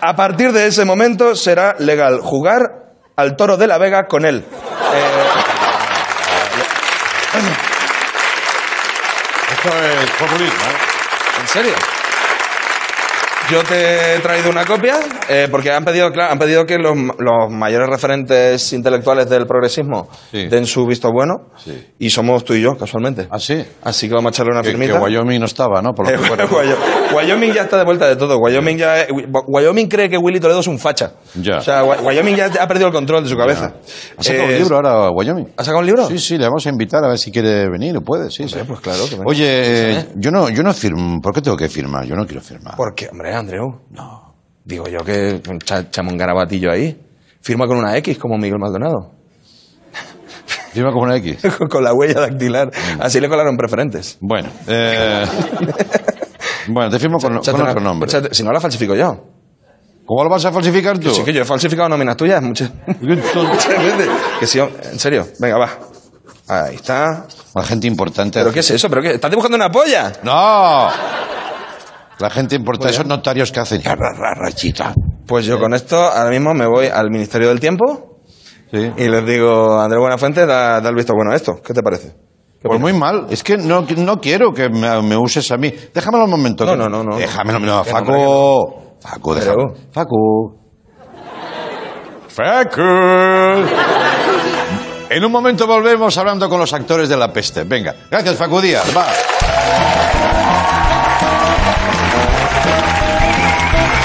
[0.00, 2.60] A partir de ese momento será legal jugar
[3.16, 4.44] al toro de la Vega con él.
[4.94, 5.41] Eh,
[9.50, 11.40] Esto es populismo, ¿eh?
[11.40, 11.74] ¿En serio?
[13.52, 14.96] Yo te he traído una copia
[15.28, 20.08] eh, porque han pedido, claro, han pedido que los, los mayores referentes intelectuales del progresismo
[20.30, 20.46] Sí.
[20.48, 21.86] den su visto bueno Sí.
[21.98, 23.26] y somos tú y yo, casualmente.
[23.30, 23.62] ¿Ah, sí?
[23.82, 25.00] Así que vamos a echarle una Que, que firmita.
[25.00, 25.92] Wyoming no estaba, ¿no?
[25.92, 28.38] Por lo Eh, que Wyoming ya está de vuelta de todo.
[28.38, 29.06] Wyoming ya,
[29.46, 31.12] Wyoming cree que Willy Toledo es un facha.
[31.34, 31.58] Ya.
[31.58, 33.74] O sea, Wy- Wyoming ya ha perdido el control de su cabeza.
[34.16, 35.48] ¿Ha sacado Eh, un libro ahora, Wyoming?
[35.56, 36.06] ¿Ha sacado un libro?
[36.06, 37.94] Sí, sí, le vamos a invitar a ver si quiere venir.
[38.04, 38.58] Puede, sí, sí.
[38.66, 39.16] pues claro que.
[39.26, 39.44] Oye,
[39.98, 41.20] eh, yo no, yo no firmo.
[41.20, 42.06] ¿Por qué tengo que firmar?
[42.06, 42.76] Yo no quiero firmar.
[42.76, 43.80] ¿Por qué, hombre, Andreu?
[43.90, 44.34] No.
[44.64, 46.98] Digo yo que echa- echamos un garabatillo ahí.
[47.40, 49.10] Firma con una X como Miguel Maldonado.
[50.72, 51.38] Firma con una X.
[51.70, 52.70] con la huella dactilar.
[53.00, 54.18] Así le colaron preferentes.
[54.20, 55.24] Bueno, eh,
[56.68, 58.10] bueno, te firmo con, con otro nombre.
[58.32, 59.24] si no la falsifico yo.
[60.06, 61.10] ¿Cómo lo vas a falsificar tú?
[61.10, 64.08] Sí, que yo he falsificado nóminas tuyas muchas, muchas veces.
[64.40, 65.26] Que sí, en serio.
[65.38, 65.70] Venga, va.
[66.48, 67.24] Ahí está.
[67.54, 68.40] La gente importante.
[68.40, 68.88] ¿Pero qué es eso?
[68.90, 69.12] ¿Pero qué?
[69.14, 70.12] ¿Estás dibujando una polla?
[70.24, 70.88] ¡No!
[72.22, 73.80] La gente importante, esos notarios que hacen.
[73.82, 74.94] ya, ra, ra, rachita.
[75.26, 78.20] Pues yo con esto ahora mismo me voy al Ministerio del Tiempo
[78.72, 78.90] Sí.
[78.96, 81.54] y les digo, Andrés Buenafuente, da, da el visto bueno a esto.
[81.64, 82.14] ¿Qué te parece?
[82.62, 83.26] Pues muy mal.
[83.28, 85.74] Es que no, no quiero que me, me uses a mí.
[85.92, 86.64] Déjamelo un momento.
[86.64, 87.16] No, que- no, no, no.
[87.16, 88.96] Déjamelo, no, Facu.
[89.00, 89.56] Facu, déjame.
[89.56, 90.58] Pero- Facu.
[92.28, 92.80] Facu.
[95.10, 97.64] En un momento volvemos hablando con los actores de la peste.
[97.64, 97.94] Venga.
[98.10, 98.86] Gracias, Facu Díaz.
[98.96, 99.06] Va.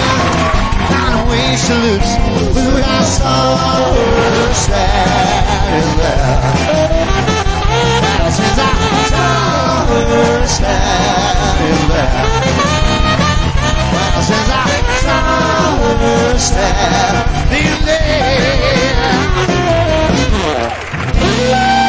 [0.93, 2.13] Kind of way she looks,
[2.53, 6.45] when I saw her standing there.
[8.31, 8.73] Since I
[9.09, 12.45] saw her standing there.
[21.47, 21.84] I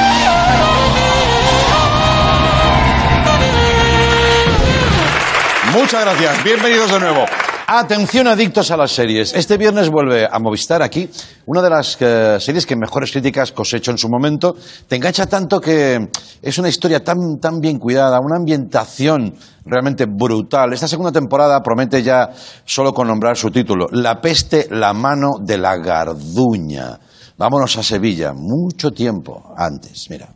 [5.75, 6.41] Muchas gracias.
[6.41, 7.25] Bienvenidos de nuevo.
[7.67, 9.33] Atención adictos a las series.
[9.33, 11.09] Este viernes vuelve a Movistar aquí
[11.47, 14.55] una de las eh, series que mejores críticas cosechó en su momento.
[14.87, 16.07] Te engancha tanto que
[16.41, 19.33] es una historia tan, tan bien cuidada, una ambientación
[19.65, 20.71] realmente brutal.
[20.71, 22.29] Esta segunda temporada promete ya
[22.63, 26.97] solo con nombrar su título, La peste, la mano de la garduña.
[27.37, 30.29] Vámonos a Sevilla, mucho tiempo antes, mira.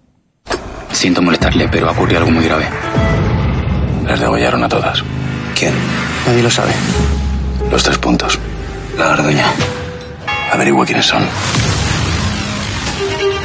[0.92, 2.68] Siento molestarle, pero ha ocurrido algo muy grave.
[4.06, 5.02] Las degollaron a todas.
[5.60, 5.74] ¿Quién?
[6.26, 6.72] Nadie lo sabe.
[7.70, 8.40] Los tres puntos.
[8.98, 9.44] La garduña.
[10.54, 11.22] Averigua quiénes son.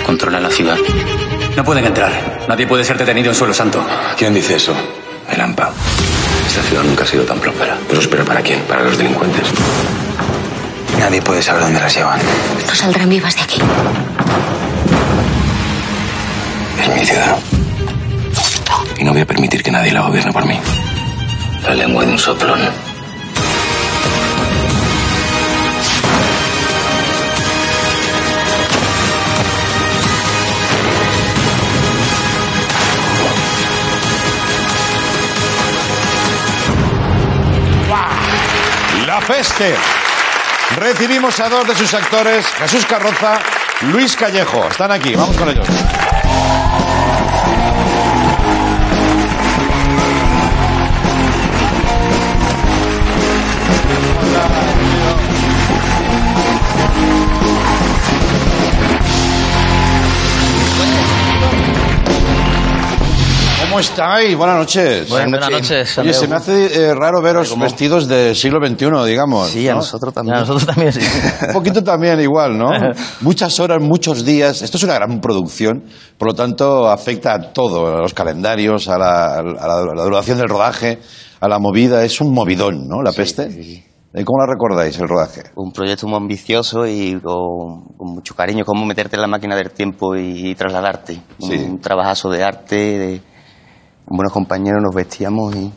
[0.06, 0.76] Controla la ciudad.
[1.56, 2.12] No pueden entrar.
[2.46, 3.84] Nadie puede ser detenido en suelo santo.
[4.16, 4.72] ¿Quién dice eso?
[5.28, 5.72] El AMPA.
[6.46, 7.76] Esta ciudad nunca ha sido tan próspera.
[7.88, 8.60] ¿Pero espera para quién?
[8.60, 9.48] ¿Para los delincuentes?
[11.00, 12.20] Nadie puede saber dónde las llevan.
[12.64, 13.60] No saldrán vivas de aquí.
[16.80, 17.36] Es mi ciudad.
[19.00, 20.60] Y no voy a permitir que nadie la gobierne por mí.
[21.64, 22.60] La lengua de un soplón.
[39.06, 39.74] La peste.
[40.76, 43.38] Recibimos a dos de sus actores, Jesús Carroza,
[43.92, 44.68] Luis Callejo.
[44.68, 45.66] Están aquí, vamos con ellos.
[63.74, 64.36] ¿Cómo estáis?
[64.36, 65.08] Buenas noches.
[65.08, 66.20] Buenas Buenas noches, Oye, Santiago.
[66.20, 69.48] se me hace eh, raro veros vestidos del siglo XXI, digamos.
[69.48, 69.78] Sí, a ¿no?
[69.78, 70.36] nosotros también.
[70.36, 71.00] A nosotros también, sí.
[71.48, 72.70] Un poquito también igual, ¿no?
[73.22, 74.62] Muchas horas, muchos días.
[74.62, 75.82] Esto es una gran producción,
[76.16, 80.04] por lo tanto afecta a todo, a los calendarios, a la, a la- a la
[80.04, 81.00] duración del rodaje,
[81.40, 82.04] a la movida.
[82.04, 83.02] Es un movidón, ¿no?
[83.02, 83.48] La peste.
[84.16, 85.42] ¿Y ¿Cómo la recordáis, el rodaje?
[85.56, 89.72] Un proyecto muy ambicioso y con, con mucho cariño, como meterte en la máquina del
[89.72, 91.20] tiempo y, trasladarte.
[91.40, 91.56] Sí.
[91.56, 93.33] Un, trabajazo de arte, de
[94.06, 95.72] buenos compañeros nos vestíamos y...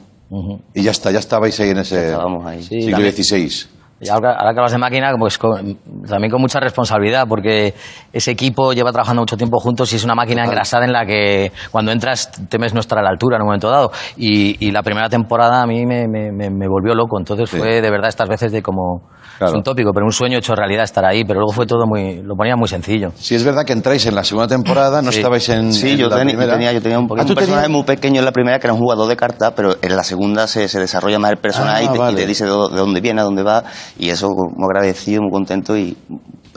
[0.74, 2.62] Y ya está, ya estabais ahí en ese Estábamos ahí.
[2.62, 3.14] Sí, siglo también.
[3.14, 3.68] XVI.
[4.02, 5.76] Y ahora, ahora que hablas de máquina, pues con-
[6.08, 7.74] también con mucha responsabilidad, porque
[8.14, 11.52] ese equipo lleva trabajando mucho tiempo juntos y es una máquina engrasada en la que
[11.72, 13.92] cuando entras temes no estar a la altura en un momento dado.
[14.18, 17.82] Y, y la primera temporada a mí me, me- me- me volvió loco, entonces fue
[17.82, 19.02] de verdad estas veces de como...
[19.40, 22.22] Es un tópico, pero un sueño hecho realidad estar ahí, pero luego fue todo muy...
[22.24, 23.12] lo ponía muy sencillo.
[23.16, 25.18] Si es verdad que entráis en la segunda temporada, no Sí.
[25.20, 26.54] estabais en, Sí, en yo, la tenía, yo primera.
[26.54, 27.70] tenía, yo tenía un, Ah, un ¿tú personaje tenías?
[27.70, 30.48] muy pequeño en la primera, que era un jugador de cartas, pero en la segunda
[30.48, 32.18] se, se desarrolla más el personaje Ah, y, te, y vale.
[32.18, 33.64] te dice de, dó- de dónde viene, a dónde va,
[34.00, 35.96] y eso muy agradecido, muy contento y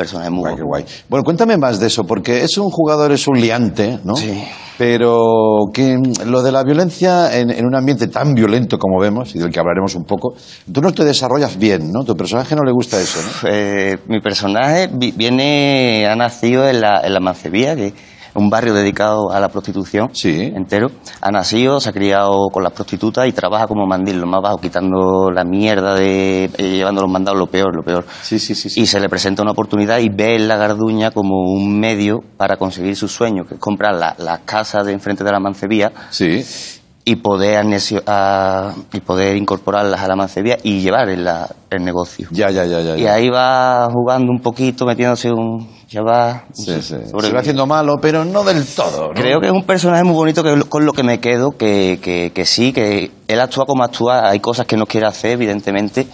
[0.01, 0.85] personaje muy guay.
[1.09, 4.17] Bueno, cuéntame más de eso, porque es un jugador, es un liante, ¿no?
[4.17, 4.43] Sí.
[4.79, 9.35] Pero que mm, lo de la violencia en, en un ambiente tan violento como vemos,
[9.35, 10.33] y del que hablaremos un poco,
[10.73, 12.03] tú no te desarrollas bien, ¿no?
[12.05, 13.51] Tu personaje no le gusta eso, ¿no?
[13.53, 17.93] Eh, mi personaje vi- viene, ha nacido en la, en la Mancebía, que
[18.35, 20.11] un barrio dedicado a la prostitución
[20.57, 20.91] entero.
[21.21, 24.59] Ha nacido, se ha criado con las prostitutas y trabaja como mandil, lo más bajo,
[24.59, 28.05] quitando la mierda de eh, llevando los mandados, lo peor, lo peor.
[28.23, 31.53] Sí, sí, sí, Y se le presenta una oportunidad y ve en la garduña como
[31.53, 35.33] un medio para conseguir su sueño, que es comprar la- las casas de enfrente de
[35.33, 35.93] la Mancebía.
[37.03, 41.83] Y poder, anexio- a- y poder incorporarlas a la mancebía y llevar el, la- el
[41.83, 42.29] negocio.
[42.31, 42.97] Ya, ya, ya, ya.
[42.97, 45.67] Y ahí va jugando un poquito, metiéndose un...
[45.91, 46.45] Ya va...
[46.53, 46.95] Sí, sí.
[47.05, 49.15] Se va haciendo malo, pero no del todo, ¿no?
[49.15, 52.31] Creo que es un personaje muy bonito que, con lo que me quedo, que, que,
[52.33, 56.07] que sí, que él actúa como actúa, hay cosas que no quiere hacer, evidentemente,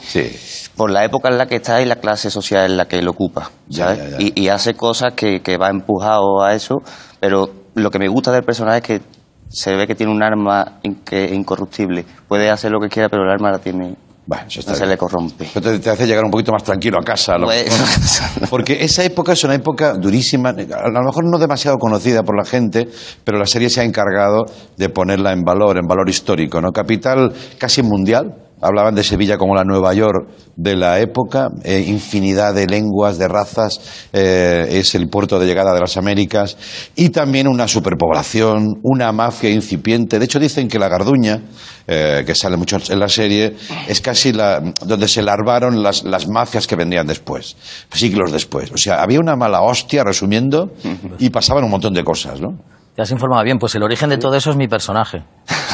[0.77, 3.09] por la época en la que está y la clase social en la que él
[3.09, 3.99] ocupa, ¿sabes?
[3.99, 4.17] ya, ya.
[4.19, 6.77] Y, y hace cosas que, que va empujado a eso,
[7.21, 9.01] pero lo que me gusta del personaje es que
[9.49, 12.05] se ve que tiene un arma incorruptible.
[12.29, 13.97] Puede hacer lo que quiera, pero el arma la tiene...
[14.29, 15.45] no se le corrompe.
[15.45, 17.39] Eso te, te hace llegar un poquito más tranquilo a casa.
[17.39, 18.23] lo Pues-.
[18.51, 22.45] Porque esa época es una época durísima, a lo mejor no demasiado conocida por la
[22.45, 22.89] gente,
[23.25, 26.61] pero la serie se ha encargado de ponerla en valor, en valor histórico.
[26.61, 26.73] ¿no?
[26.73, 28.46] Capital casi mundial.
[28.61, 33.29] Hablaban de Sevilla como la Nueva York de la época, eh, infinidad de lenguas, de
[33.29, 36.57] razas, eh, es el puerto de llegada de las Américas
[36.97, 40.19] y también una superpoblación, una mafia incipiente.
[40.19, 41.43] De hecho, dicen que la Garduña,
[41.87, 43.55] eh, que sale mucho en la serie,
[43.87, 47.57] es casi la, donde se larvaron las, las mafias que vendrían después,
[47.93, 48.73] siglos después.
[48.73, 50.73] O sea, había una mala hostia, resumiendo,
[51.19, 52.59] y pasaban un montón de cosas, ¿no?
[52.97, 55.23] Te has informado bien, pues el origen de todo eso es mi personaje.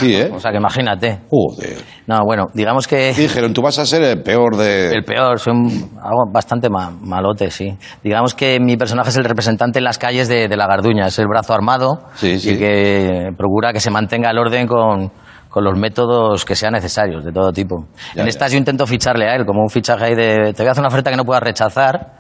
[0.01, 0.29] Sí, ¿eh?
[0.35, 1.21] O sea, que imagínate.
[1.31, 1.79] Joder.
[2.09, 3.15] No, bueno, digamos que...
[3.15, 4.91] Dijeron, tú vas a ser el peor de...
[4.93, 7.69] El peor, soy un- algo bastante ma- malote, sí.
[8.03, 11.19] Digamos que mi personaje es el representante en las calles de, de la Garduña, es
[11.21, 12.51] el brazo armado Sí, sí.
[12.55, 15.13] y que procura que se mantenga el orden con,
[15.53, 17.87] con los métodos que sean necesarios, de todo tipo.
[18.15, 18.31] Ya, en ya.
[18.31, 20.81] estas yo intento ficharle a él, como un fichaje ahí de, te voy a hacer
[20.81, 22.15] una oferta que no puedas rechazar,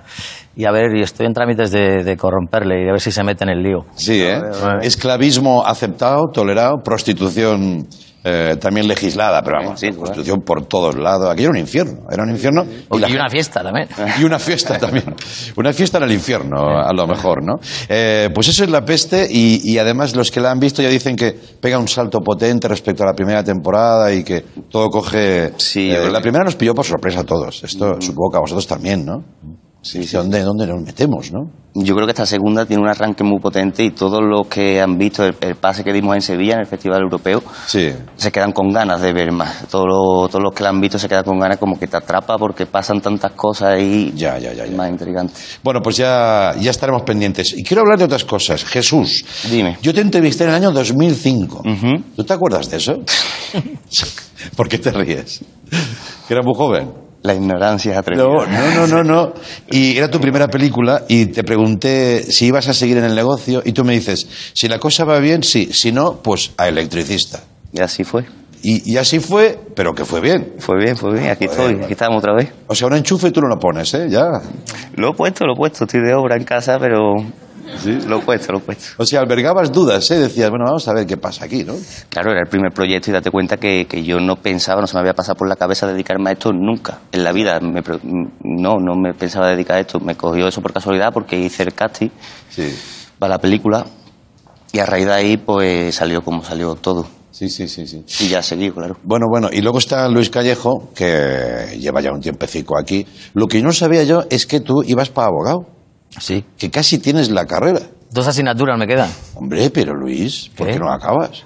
[0.54, 3.24] y a ver, y estoy en trámites de, de corromperle y a ver si se
[3.24, 3.86] mete en el lío.
[3.94, 4.38] Sí, ¿eh?
[4.82, 7.86] Esclavismo aceptado, tolerado, prostitución
[8.24, 11.30] eh, también legislada, pero vamos, prostitución por todos lados.
[11.30, 12.64] Aquí era un infierno, era un infierno.
[12.92, 13.88] Y, la una fiesta también.
[14.20, 15.14] Y una fiesta también.
[15.56, 17.54] Una fiesta en el infierno, a lo mejor, ¿no?
[17.88, 20.88] Eh, pues eso es la peste y, y además los que la han visto ya
[20.88, 25.52] dicen que pega un salto potente respecto a la primera temporada y que todo coge...
[25.90, 27.64] eh, la primera nos pilló por sorpresa a todos.
[27.64, 29.24] Esto supongo que a vosotros también, ¿no?
[29.82, 31.50] Sí, ¿Dónde, ¿Dónde nos metemos, no?
[31.74, 34.96] Yo creo que esta segunda tiene un arranque muy potente y todos los que han
[34.96, 38.68] visto el, el pase que dimos en Sevilla, en el Festival Europeo, se quedan con
[38.68, 39.66] ganas de ver más.
[39.68, 41.96] Todos los, todos los que la han visto se quedan con ganas como que te
[41.96, 45.34] atrapa porque pasan tantas cosas y ya, ya, ya, más intrigante.
[45.64, 47.52] Bueno, pues ya, ya estaremos pendientes.
[47.56, 48.64] Y quiero hablar de otras cosas.
[48.64, 49.24] Jesús.
[49.50, 49.78] Dime.
[49.82, 51.62] Yo te entrevisté en el año 2005.
[52.14, 53.00] ¿Tú te acuerdas de eso?
[54.56, 55.40] ¿Por qué te ríes?
[56.28, 57.01] Que era muy joven.
[57.22, 58.24] La ignorancia es atrevida.
[58.24, 59.32] No, no, no, no, no.
[59.70, 63.62] Y era tu primera película y te pregunté si ibas a seguir en el negocio
[63.64, 65.70] y tú me dices, si la cosa va bien, sí.
[65.72, 67.40] Si no, pues a electricista.
[67.72, 68.24] Y así fue.
[68.64, 70.54] Y, y así fue, pero que fue bien.
[70.58, 71.30] Fue bien, fue bien.
[71.30, 72.52] Aquí estoy, aquí estamos otra vez.
[72.66, 74.08] O sea, un enchufe tú no lo pones, ¿eh?
[74.08, 74.24] Ya.
[74.94, 75.84] Lo he puesto, lo he puesto.
[75.84, 77.14] Estoy de obra en casa, pero
[78.06, 78.84] lo he puesto, lo he puesto.
[78.98, 80.18] O sea, albergabas dudas, ¿eh?
[80.18, 81.74] Decías, bueno, vamos a ver qué pasa aquí, ¿no?
[82.08, 84.94] Claro, era el primer proyecto y date cuenta que, que yo no pensaba, no se
[84.94, 87.00] me había pasado por la cabeza dedicarme a esto nunca.
[87.12, 87.82] En la vida me
[88.42, 90.00] no, no me pensaba dedicar a esto.
[90.00, 92.10] Me cogió eso por casualidad porque hice el casting
[93.18, 93.86] para la película
[94.72, 97.06] y a raíz de ahí pues salió como salió todo.
[97.30, 98.04] Sí, sí, sí, sí.
[98.20, 98.98] Y ya seguí, claro.
[99.02, 103.06] Bueno, bueno, y luego está Luis Callejo, que lleva ya un tiempecico aquí.
[103.32, 105.66] Lo que no sabía yo es que tú ibas para abogado.
[106.18, 106.44] Sí.
[106.58, 107.80] Que casi tienes la carrera.
[108.10, 109.10] Dos asignaturas me quedan.
[109.34, 111.44] Hombre, pero Luis, ¿por qué, no acabas?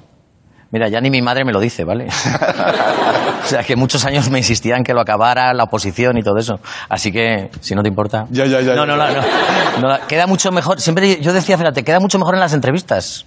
[0.73, 2.09] Mira, ya ni mi madre me lo dice, ¿vale?
[3.45, 6.59] o sea, que muchos años me insistían que lo acabara, la oposición y todo eso.
[6.89, 8.27] Así que, si no te importa.
[8.31, 8.75] Ya, ya, ya.
[8.75, 9.25] No, ya, no, no, ya.
[9.81, 10.81] no, no, Queda mucho mejor.
[10.81, 13.27] Siempre yo decía, fíjate, queda mucho mejor en las entrevistas.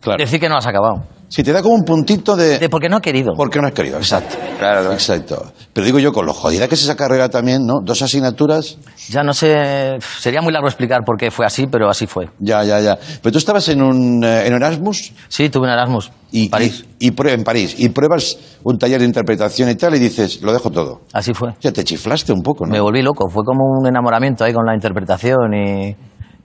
[0.00, 0.18] Claro.
[0.22, 1.04] Decir que no has acabado.
[1.28, 2.58] Si te da como un puntito de...
[2.58, 3.34] De porque no he querido.
[3.36, 4.36] Porque no has querido, exacto.
[4.58, 5.52] Claro, Exacto.
[5.74, 7.74] Pero digo yo, con lo jodida que es esa carrera también, ¿no?
[7.82, 8.78] Dos asignaturas.
[9.10, 9.98] Ya no sé.
[10.18, 12.30] Sería muy largo explicar por qué fue así, pero así fue.
[12.38, 12.98] Ya, ya, ya.
[13.22, 15.12] Pero tú estabas en un eh, en Erasmus.
[15.28, 16.10] Sí, tuve un Erasmus.
[16.32, 16.84] Y, París.
[16.98, 17.74] Y, y en París.
[17.78, 21.02] Y pruebas un taller de interpretación y tal y dices, lo dejo todo.
[21.12, 21.50] Así fue.
[21.60, 22.72] Ya te chiflaste un poco, ¿no?
[22.72, 23.28] Me volví loco.
[23.28, 25.96] Fue como un enamoramiento ahí con la interpretación y.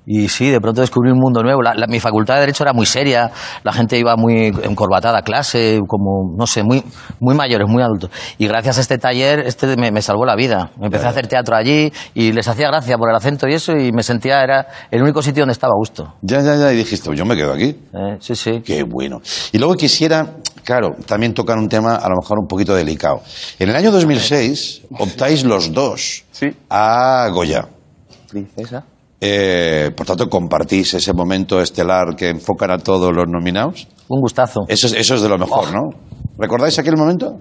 [0.06, 1.62] Y sí, de pronto descubrí un mundo nuevo.
[1.62, 3.32] La- la- mi facultad de Derecho era muy seria,
[3.64, 6.84] la gente iba muy encorbatada a clase, como, no sé, muy,
[7.22, 8.10] muy mayores, muy adultos.
[8.38, 10.72] Y gracias a este taller, este me, me salvó la vida.
[10.82, 13.92] Empecé a hacer teatro allí y les hacía gracia por el acento y eso, y
[13.94, 16.16] me sentía, era el único sitio donde estaba a gusto.
[16.22, 16.74] Ya, ya, ya.
[16.74, 17.70] Y dijiste, pues yo me quedo aquí.
[17.94, 18.62] Eh, sí, sí.
[18.66, 19.22] Qué bueno.
[19.54, 20.34] Y luego quisiera,
[20.66, 23.22] claro, también tocar un tema a lo mejor un poquito delicado.
[23.58, 26.24] En el año 2006 optáis los dos
[26.70, 27.68] a Goya.
[28.30, 28.84] Princesa.
[29.26, 33.88] Eh, por tanto, compartís ese momento estelar que enfocan a todos los nominados.
[34.10, 34.62] Un gustazo.
[34.68, 35.92] Eso es, eso es de lo mejor, ¿no?
[36.38, 37.38] ¿Recordáis aquel momento?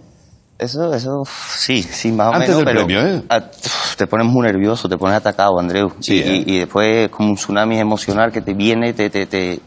[0.58, 2.64] Eso, eso, sí, sí, más o Antes menos.
[2.64, 3.22] del pero premio, ¿eh?
[3.28, 3.50] a-
[3.96, 5.88] te pones muy nervioso, te pones atacado, Andreu.
[5.98, 6.44] Sí, y, ¿eh?
[6.46, 9.58] y después es como un tsunami emocional que te viene, te, te, te,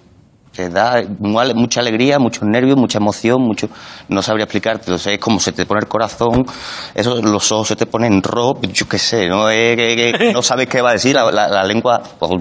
[0.56, 3.68] te da mucha alegría, muchos nervios, mucha emoción, mucho...
[4.08, 6.46] No sabría explicarte, o sea, es como se te pone el corazón,
[6.94, 9.50] eso, los ojos se te ponen rojos, yo qué sé, ¿no?
[9.50, 12.02] Es que- que no sabes qué va a decir, la, la- la lengua...
[12.20, 12.32] pues,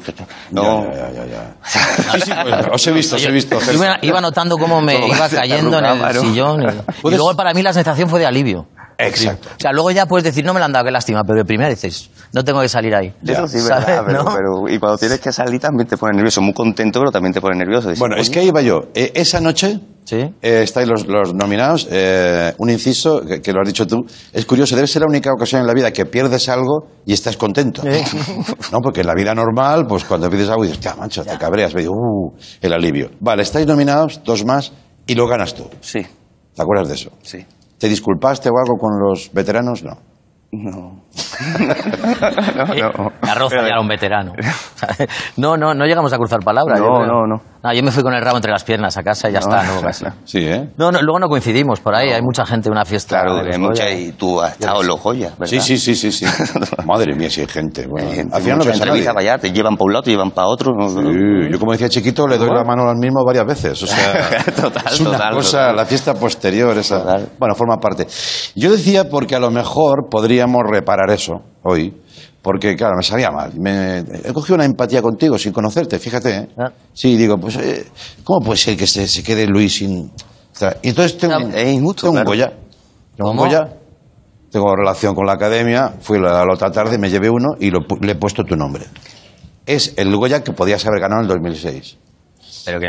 [0.50, 1.54] No, Ya, ya, ya.
[1.64, 1.78] Sí,
[2.24, 3.58] sí, pues, os he visto, os he visto.
[3.60, 6.62] Yo iba, iba notando cómo me iba cayendo en el sillón.
[6.62, 8.66] Y, y luego para mí la sensación fue de alivio.
[8.98, 9.48] Exacto.
[9.56, 11.44] O sea, luego ya puedes decir, no me la han dado, qué lástima, pero de
[11.44, 13.12] primera dices, no tengo que salir ahí.
[13.26, 13.86] Eso sí, ¿Sabes?
[13.86, 14.30] verdad, pero, ¿No?
[14.34, 17.40] pero- y cuando tienes que salir también te pone nervioso, muy contento, pero también te
[17.40, 17.88] pone nervioso.
[17.88, 18.82] Dices, Bueno, es que ahí iba yo.
[18.94, 19.80] Eh, esa noche
[20.10, 20.30] eh,
[20.62, 21.88] estáis los, los nominados.
[21.90, 24.04] eh, un inciso, que, que lo has dicho tú.
[24.32, 27.36] Es curioso, debe ser la única ocasión en la vida que pierdes algo y estás
[27.36, 27.82] contento.
[28.72, 31.72] No, porque en la vida normal, pues cuando pides algo dices, ya, macho, te cabreas.
[31.74, 33.10] ves, Uh, el alivio.
[33.20, 34.72] Vale, estáis nominados, dos más,
[35.06, 35.68] y lo ganas tú.
[35.80, 36.00] Sí.
[36.54, 37.10] ¿Te acuerdas de eso?
[37.22, 37.44] Sí.
[37.78, 39.82] ¿Te disculpaste o algo con los veteranos?
[39.82, 39.96] No.
[40.52, 41.03] No.
[42.74, 42.82] Eh,
[43.22, 44.32] Arroza ya era un veterano.
[45.36, 46.78] No, no, no llegamos a cruzar palabras.
[46.78, 47.42] No, yo no, no.
[47.62, 49.62] Ah, yo me fui con el rabo entre las piernas a casa y ya está,
[49.64, 50.04] no, casi.
[50.24, 50.68] Sí, ¿eh?
[50.76, 53.22] No, no, luego no coincidimos por ahí, hay mucha gente en una fiesta.
[53.22, 55.46] Claro, hay mucha y tú has estado en los joyas, ¿verdad?
[55.50, 56.26] Sí, sí, sí, sí, sí.
[56.84, 57.86] Madre mía, si hay gente.
[57.86, 59.04] Bueno, Hay gente, al final no nadie.
[59.04, 60.72] para allá, te llevan para un lado, te llevan para otro.
[60.76, 60.88] ¿no?
[60.88, 63.82] Sí, yo como decía chiquito le doy la mano al mismo varias veces.
[63.82, 65.76] O sea, Total, es una total, cosa, total.
[65.76, 67.16] la fiesta posterior, esa.
[67.38, 68.06] Bueno, forma parte.
[68.54, 71.92] Yo decía porque a lo mejor podríamos reparar eso hoy.
[72.42, 73.52] Porque, claro, me sabía mal.
[73.58, 76.36] Me, he cogido una empatía contigo sin conocerte, fíjate.
[76.36, 76.48] ¿eh?
[76.58, 76.70] Ah.
[76.92, 77.86] Sí, digo, pues, eh,
[78.22, 80.10] ¿cómo puede ser que se, se quede Luis sin, O
[80.52, 82.52] sea, y entonces tengo, tengo un Goya.
[83.16, 83.48] Tengo un ¿Cómo?
[83.48, 83.78] Goya.
[84.50, 85.94] Tengo relación con la academia.
[86.00, 88.84] Fui la, la otra tarde, me llevé uno y lo le he puesto tu nombre.
[89.64, 91.96] Es el Goya que podías haber ganado en el 2006.
[92.64, 92.86] Pero que...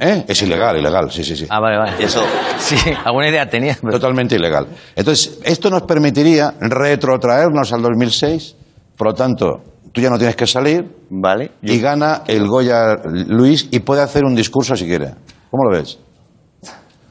[0.00, 0.24] ¿Eh?
[0.28, 1.46] Es ilegal, ilegal, sí, sí, sí.
[1.50, 1.92] Ah, vale, vale.
[2.04, 2.22] Eso,
[2.58, 3.76] Sí, alguna idea tenía.
[3.80, 4.66] pero- Totalmente ilegal.
[4.96, 8.56] Entonces, esto nos permitiría retrotraernos al 2006.
[8.96, 9.62] Por lo tanto,
[9.92, 10.84] tú ya no tienes que salir.
[11.10, 11.52] vale.
[11.62, 15.12] Y gana el Goya Luis y puede hacer un discurso si quiere.
[15.50, 15.98] ¿Cómo lo ves?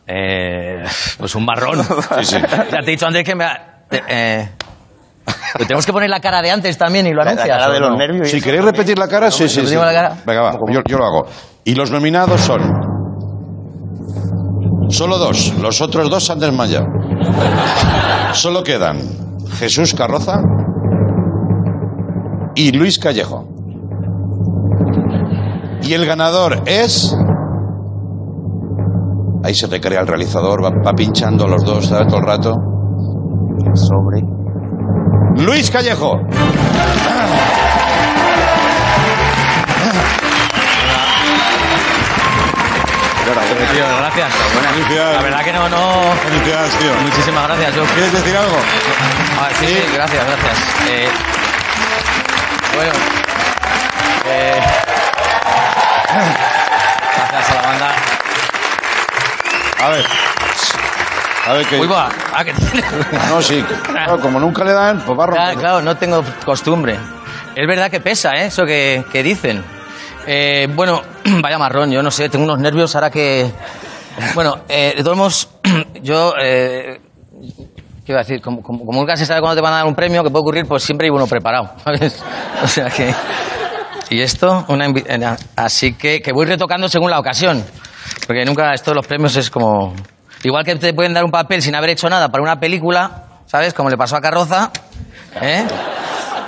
[0.07, 0.84] Eh,
[1.20, 1.84] pues un marrón.
[1.84, 2.38] Sí, sí.
[2.72, 3.43] Ya te he dicho antes que me...
[3.45, 4.49] ha- eh,
[5.53, 7.57] pero tenemos que poner la cara de antes también y lo La- la anuncias.
[7.57, 7.89] cara ¿o de no?
[7.89, 8.30] los nervios.
[8.30, 9.60] Si queréis repetir la cara, sí, sí, sí.
[9.62, 10.16] ¿Repetimos la cara?
[10.26, 11.28] Venga, va, yo, yo lo hago.
[11.70, 12.61] Y los nominados son...
[14.89, 15.53] Solo dos.
[15.61, 16.88] Los otros dos se han desmayado.
[18.34, 18.97] Solo quedan
[19.51, 20.41] Jesús Carroza
[22.55, 23.47] y Luis Callejo.
[25.84, 27.15] Y el ganador es...
[29.43, 32.07] Ahí se te crea el realizador, va, va pinchando los dos ¿sabes?
[32.07, 32.55] todo el rato.
[33.76, 34.24] Sobre.
[35.45, 36.15] Luis Callejo.
[43.34, 44.34] Tío, gracias.
[44.74, 45.16] Felicidades.
[45.18, 46.14] La verdad que no, no...
[46.24, 46.94] Felicidades, tío.
[46.96, 47.76] Muchísimas gracias.
[47.76, 47.84] Yo...
[47.86, 48.58] ¿Quieres decir algo?
[49.40, 50.58] Ah, sí, sí, gracias, gracias.
[50.90, 51.10] Eh,
[52.76, 52.92] bueno,
[54.26, 54.62] eh,
[57.32, 57.92] gracias a la banda.
[59.82, 60.06] A ver.
[61.48, 61.80] A ver qué.
[61.80, 62.54] Uy, va, ah, que-
[63.30, 63.64] No, sí.
[63.86, 65.60] Claro, como nunca le dan, pues va a Claro, romper.
[65.60, 66.98] claro, no tengo costumbre.
[67.56, 68.48] Es verdad que pesa, ¿eh?
[68.48, 69.64] Eso que, que dicen.
[70.28, 71.01] Eh, bueno,
[71.41, 73.51] vaya marrón, yo no sé, tengo unos nervios ahora que...
[74.36, 75.49] Bueno, eh, de todos modos,
[76.03, 76.34] yo...
[76.41, 76.99] Eh,
[78.05, 78.41] ¿Qué iba a decir?
[78.41, 78.61] Como,
[78.91, 81.05] nunca se sabe cuándo te van a dar un premio, que puede ocurrir, pues siempre
[81.05, 82.24] hay uno preparado, ¿sabes?
[82.63, 83.13] O sea que...
[84.09, 87.63] Y esto, una así que, que voy retocando según la ocasión.
[88.26, 89.93] Porque nunca esto de los premios es como...
[90.43, 93.74] Igual que te pueden dar un papel sin haber hecho nada para una película, ¿sabes?
[93.74, 94.72] Como le pasó a Carroza,
[95.41, 95.65] ¿eh?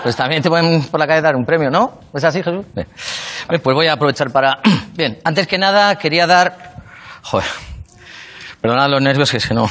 [0.04, 2.00] Pues también te pueden por la calle dar un premio, ¿no?
[2.14, 2.66] ¿Es así, Jesús?
[2.74, 2.88] Bien.
[3.48, 4.60] Pues voy a aprovechar para...
[4.96, 6.76] Bien, antes que nada quería dar...
[7.22, 7.48] Joder,
[8.60, 9.68] perdonad los nervios que es que no...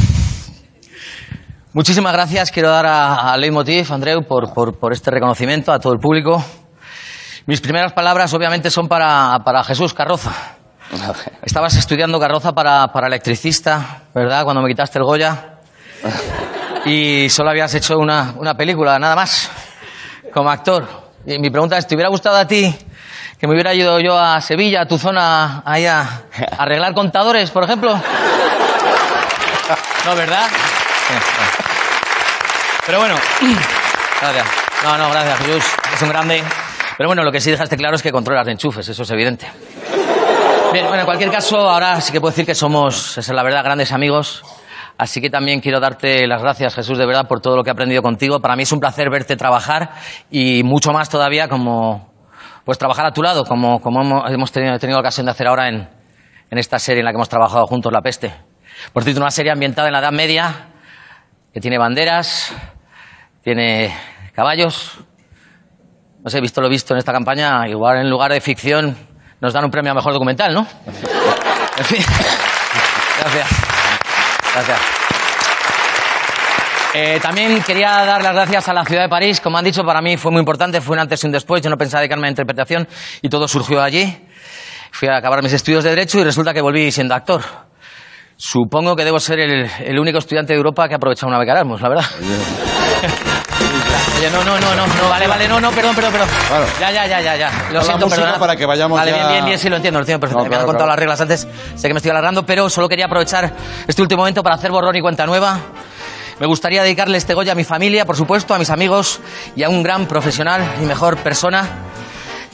[1.73, 5.93] Muchísimas gracias quiero dar a, a Leitmotiv, Andreu, por, por, por este reconocimiento, a todo
[5.93, 6.45] el público.
[7.47, 10.33] Mis primeras palabras obviamente son para, para Jesús Carroza.
[11.43, 14.43] Estabas estudiando Carroza para, para electricista, ¿verdad?
[14.45, 15.59] Cuando me quitaste el Goya.
[16.85, 19.51] Y solo habías hecho una, una película, nada más,
[20.33, 20.87] como actor.
[21.27, 22.75] Y mi pregunta es, ¿te hubiera gustado a ti
[23.39, 26.23] que me hubiera ido yo a Sevilla, a tu zona, ahí a, a
[26.59, 28.01] arreglar contadores, por ejemplo?
[30.05, 30.47] No, ¿verdad?
[32.87, 33.15] Pero bueno,
[34.21, 34.47] gracias.
[34.83, 35.65] No, no, gracias, Jesús.
[35.95, 36.43] Es un grande.
[36.97, 39.51] Pero bueno, lo que sí dejaste claro es que controlas de enchufes, eso es evidente.
[40.73, 43.43] Bien, bueno, en cualquier caso, ahora sí que puedo decir que somos, esa es la
[43.43, 44.43] verdad, grandes amigos.
[45.01, 47.73] Así que también quiero darte las gracias, Jesús, de verdad, por todo lo que he
[47.73, 48.39] aprendido contigo.
[48.41, 49.93] Para mí es un placer verte trabajar
[50.31, 52.13] y mucho más todavía como,
[52.67, 55.89] pues trabajar a tu lado, como, como hemos- tenido, tenido ocasión de hacer ahora en,
[56.51, 58.31] en esta serie en la que hemos trabajado juntos, La Peste.
[58.93, 60.69] Por cierto, una serie ambientada en la Edad Media,
[61.55, 62.55] que tiene banderas,
[63.43, 63.97] tiene
[64.35, 64.99] caballos.
[66.23, 68.95] No sé, visto lo visto en esta campaña, igual en lugar de ficción
[69.41, 70.67] nos dan un premio a mejor documental, ¿no?
[71.79, 72.05] En fin.
[73.23, 73.60] Gracias.
[74.55, 74.81] Gracias.
[76.93, 79.41] Eh, también quería dar las gracias a la ciudad de París.
[79.41, 81.63] Como han dicho, para mí fue muy importante, fue un antes y un después.
[81.63, 82.89] Yo no pensaba dedicarme a la interpretación
[83.23, 84.27] y todo surgió allí.
[84.91, 87.43] Fui a acabar mis estudios de Derecho y resulta que volví siendo actor.
[88.37, 91.53] Supongo que debo ser el, el único estudiante de Europa que ha aprovechado una beca
[91.53, 92.05] Erasmus, la verdad.
[94.19, 96.29] Oye, no, no, no, no, no, vale, vale, no, no, perdón, perdón, perdón.
[96.49, 96.67] Claro.
[96.79, 97.51] Ya, ya, ya, ya, ya.
[97.73, 98.39] Lo siento, perdón.
[98.39, 100.49] para que vayamos Vale, ya- bien, bien, bien, sí, lo entiendo, lo entiendo perfectamente.
[100.49, 100.91] No, me han claro, contado claro.
[100.91, 103.53] las reglas antes, sé que me estoy alargando, pero solo quería aprovechar
[103.87, 105.59] este último momento para hacer borrón y cuenta nueva.
[106.39, 109.21] Me gustaría dedicarle este Goya a mi familia, por supuesto, a mis amigos
[109.57, 111.69] y a un gran profesional y mejor persona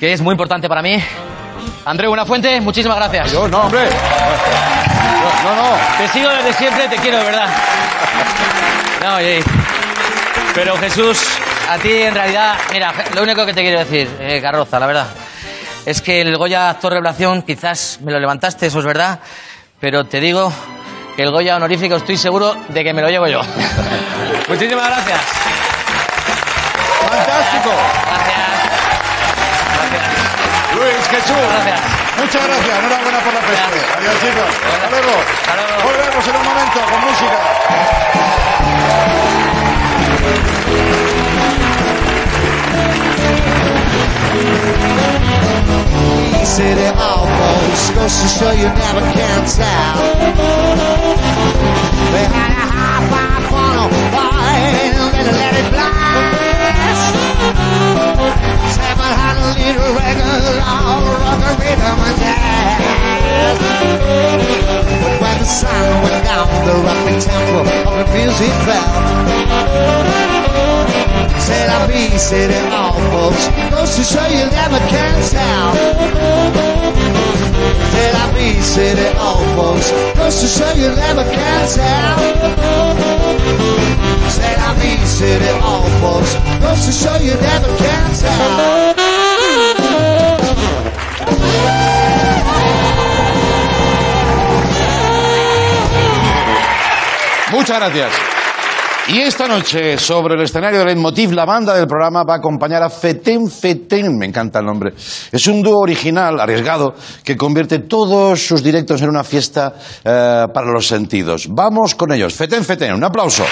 [0.01, 1.03] que es muy importante para mí.
[1.85, 3.31] Andreu Buenafuente, muchísimas gracias.
[3.33, 3.89] Yo, no, hombre.
[5.45, 5.77] No, no.
[5.99, 7.49] Te sigo desde siempre, te quiero, de verdad.
[9.03, 9.43] No, oye.
[10.57, 11.23] Pero Jesús,
[11.69, 15.07] a ti en realidad, mira, lo único que te quiero decir, eh, Carroza, la verdad,
[15.85, 19.21] es que el Goya Actor Revelación quizás me lo levantaste, eso es verdad,
[19.79, 20.51] pero te digo
[21.15, 23.43] que el Goya honorífico estoy seguro de que me lo llevo yo.
[24.49, 25.21] Muchísimas gracias.
[27.03, 27.73] Fantástico.
[30.75, 31.37] Luis Jesús.
[31.53, 31.81] Gracias.
[32.17, 32.79] Muchas gracias.
[32.79, 33.79] Enhorabuena por la peste.
[33.99, 34.57] Adiós, chicos.
[34.73, 35.13] Hasta luego.
[35.85, 37.39] Volvemos en un momento con música.
[46.57, 49.97] City almost goes to show you never can tell.
[52.13, 57.13] Behind a high-five funnel, boy, let it, let it blast.
[58.73, 63.66] 700 liter regular rocker rhythm and jazz.
[72.29, 73.47] It all, folks.
[73.71, 75.75] Goes to show you never can tell.
[78.15, 79.93] I be, it all, folks.
[80.19, 82.19] Goes to show you never can tell.
[84.29, 86.37] Said I be, it all, folks.
[97.53, 98.46] Muchas gracias.
[99.09, 102.83] Y esta noche, sobre el escenario de Leitmotiv, la banda del programa va a acompañar
[102.83, 104.95] a Feten Feten, me encanta el nombre.
[105.31, 106.93] Es un dúo original, arriesgado,
[107.23, 111.47] que convierte todos sus directos en una fiesta eh, para los sentidos.
[111.49, 112.35] Vamos con ellos.
[112.35, 113.45] Feten Feten, un aplauso.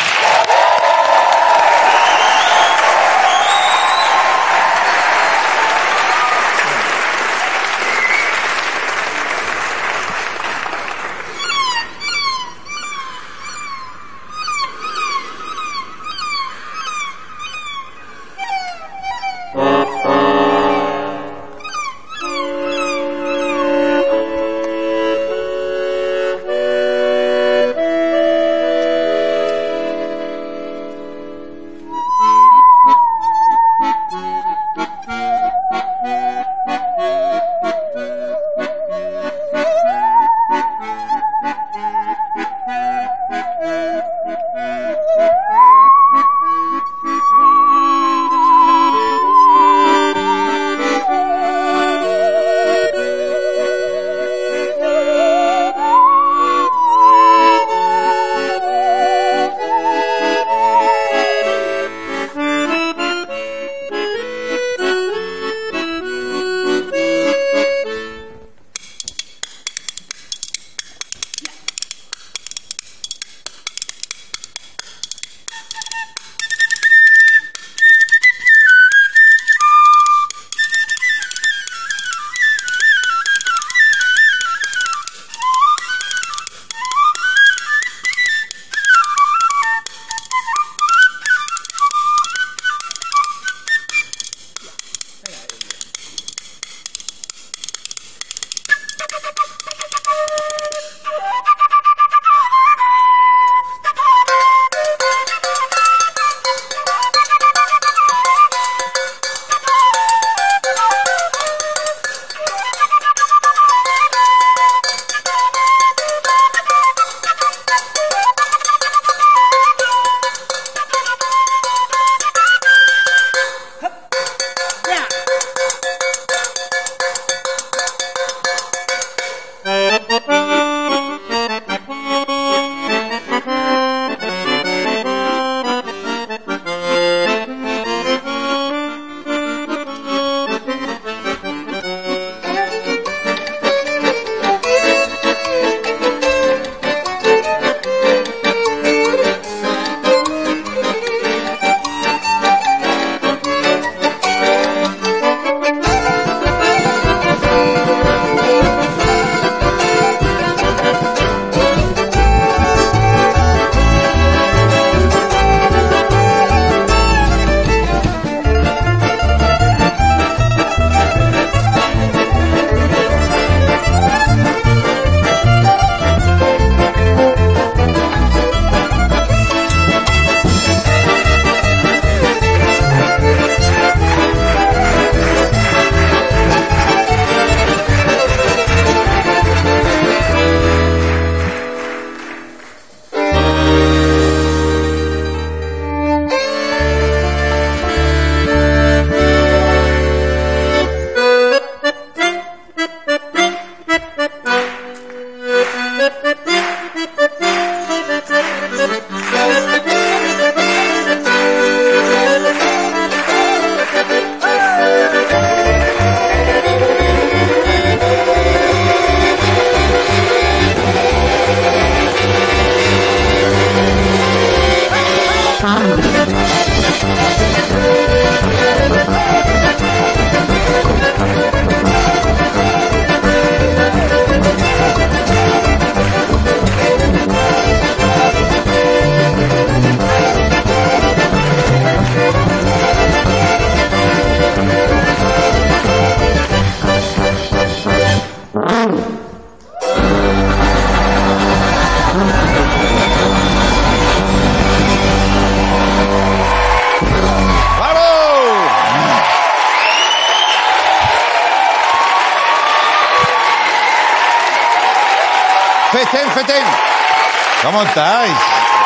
[267.85, 268.33] Estáis?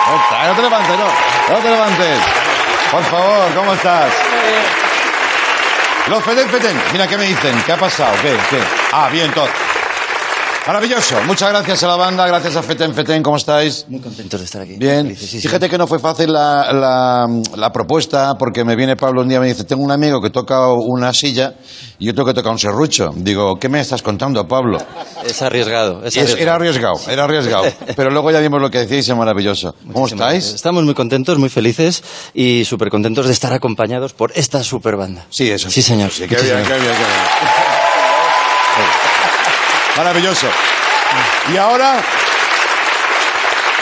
[0.07, 0.49] ¿Cómo estáis?
[0.49, 1.55] No te levantes, no.
[1.55, 2.19] No te levantes.
[2.91, 4.13] Por favor, ¿cómo estás?
[6.09, 6.83] Los Feten, Feten.
[6.93, 7.63] Mira, ¿qué me dicen?
[7.65, 8.13] ¿Qué ha pasado?
[8.23, 8.35] ¿Qué?
[8.49, 8.59] ¿Qué?
[8.93, 9.49] Ah, bien, todo.
[10.69, 11.17] Maravilloso.
[11.27, 13.23] Muchas gracias a la banda, gracias a Feten Feten.
[13.23, 13.87] ¿Cómo estáis?
[13.89, 14.75] Muy contentos de estar aquí.
[14.77, 15.17] Bien.
[15.17, 15.41] Sí.
[15.41, 19.39] Fíjate que no fue fácil la, la- la propuesta porque me viene Pablo un día
[19.39, 21.55] y me dice, tengo un amigo que toca una silla
[21.99, 23.09] y otro que toca un serrucho.
[23.17, 24.77] Digo, ¿qué me estás contando, Pablo?
[25.25, 26.05] Es arriesgado.
[26.05, 26.39] Es- arriesgado.
[26.43, 27.65] era arriesgado, era arriesgado.
[27.97, 29.75] Pero luego ya vimos lo que decíais, es maravilloso.
[29.91, 30.53] ¿Cómo estáis?
[30.53, 32.03] Estamos muy contentos, muy felices
[32.35, 35.25] y súper contentos de estar acompañados por esta super banda.
[35.31, 35.71] Sí, eso.
[35.71, 36.11] Sí, señor.
[36.11, 37.78] Sí, qué bien, qué bien, qué bien.
[39.99, 40.47] Maravilloso.
[41.53, 41.97] Y ahora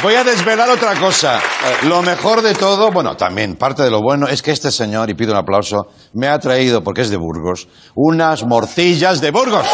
[0.03, 1.39] voy a desvelar otra cosa.
[1.83, 5.15] Lo mejor de todo, bueno, también parte de lo bueno, es que este señor, y
[5.15, 9.67] pido un aplauso, me ha traído, porque es de Burgos, unas morcillas de Burgos.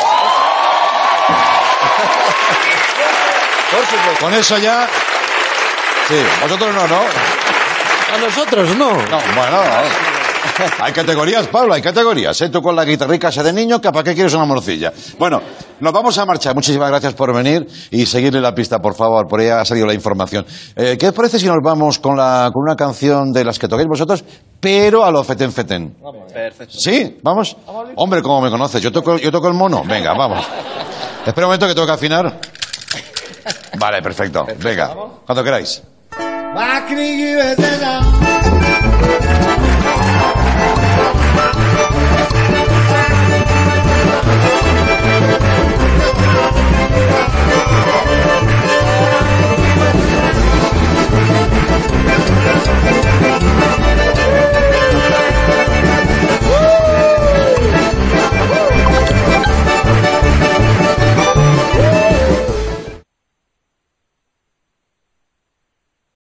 [4.19, 4.89] Con eso ya...
[6.09, 7.03] Sí, vosotros no, ¿no?
[8.15, 8.91] A nosotros no.
[8.91, 9.63] No, bueno,
[10.81, 12.41] hay categorías, Pablo, hay categorías.
[12.41, 12.49] ¿eh?
[12.49, 14.93] Tú con la guitarrica esa de niño, que ¿para qué quieres una morcilla?
[15.19, 15.41] Bueno,
[15.81, 16.55] nos vamos a marchar.
[16.55, 19.95] Muchísimas gracias por venir y seguirle la pista, por favor, por ahí ha salido la
[19.95, 20.45] información.
[20.77, 23.69] Eh, ¿Qué os parece si nos vamos con, la, con una canción de las que
[23.69, 24.25] toquéis vosotros,
[24.61, 25.97] pero a lo feten feten?
[26.33, 26.75] Perfecto.
[26.79, 27.19] ¿Sí?
[27.23, 27.57] ¿Vamos?
[27.97, 28.81] Hombre, ¿cómo me conoces?
[28.83, 29.83] ¿Yo toco, yo toco el mono?
[29.85, 30.45] Venga, vamos.
[31.27, 32.41] Espera un momento que tengo que afinar.
[33.79, 34.47] Vale, perfecto.
[34.59, 34.95] Venga,
[35.27, 35.83] cuando queráis.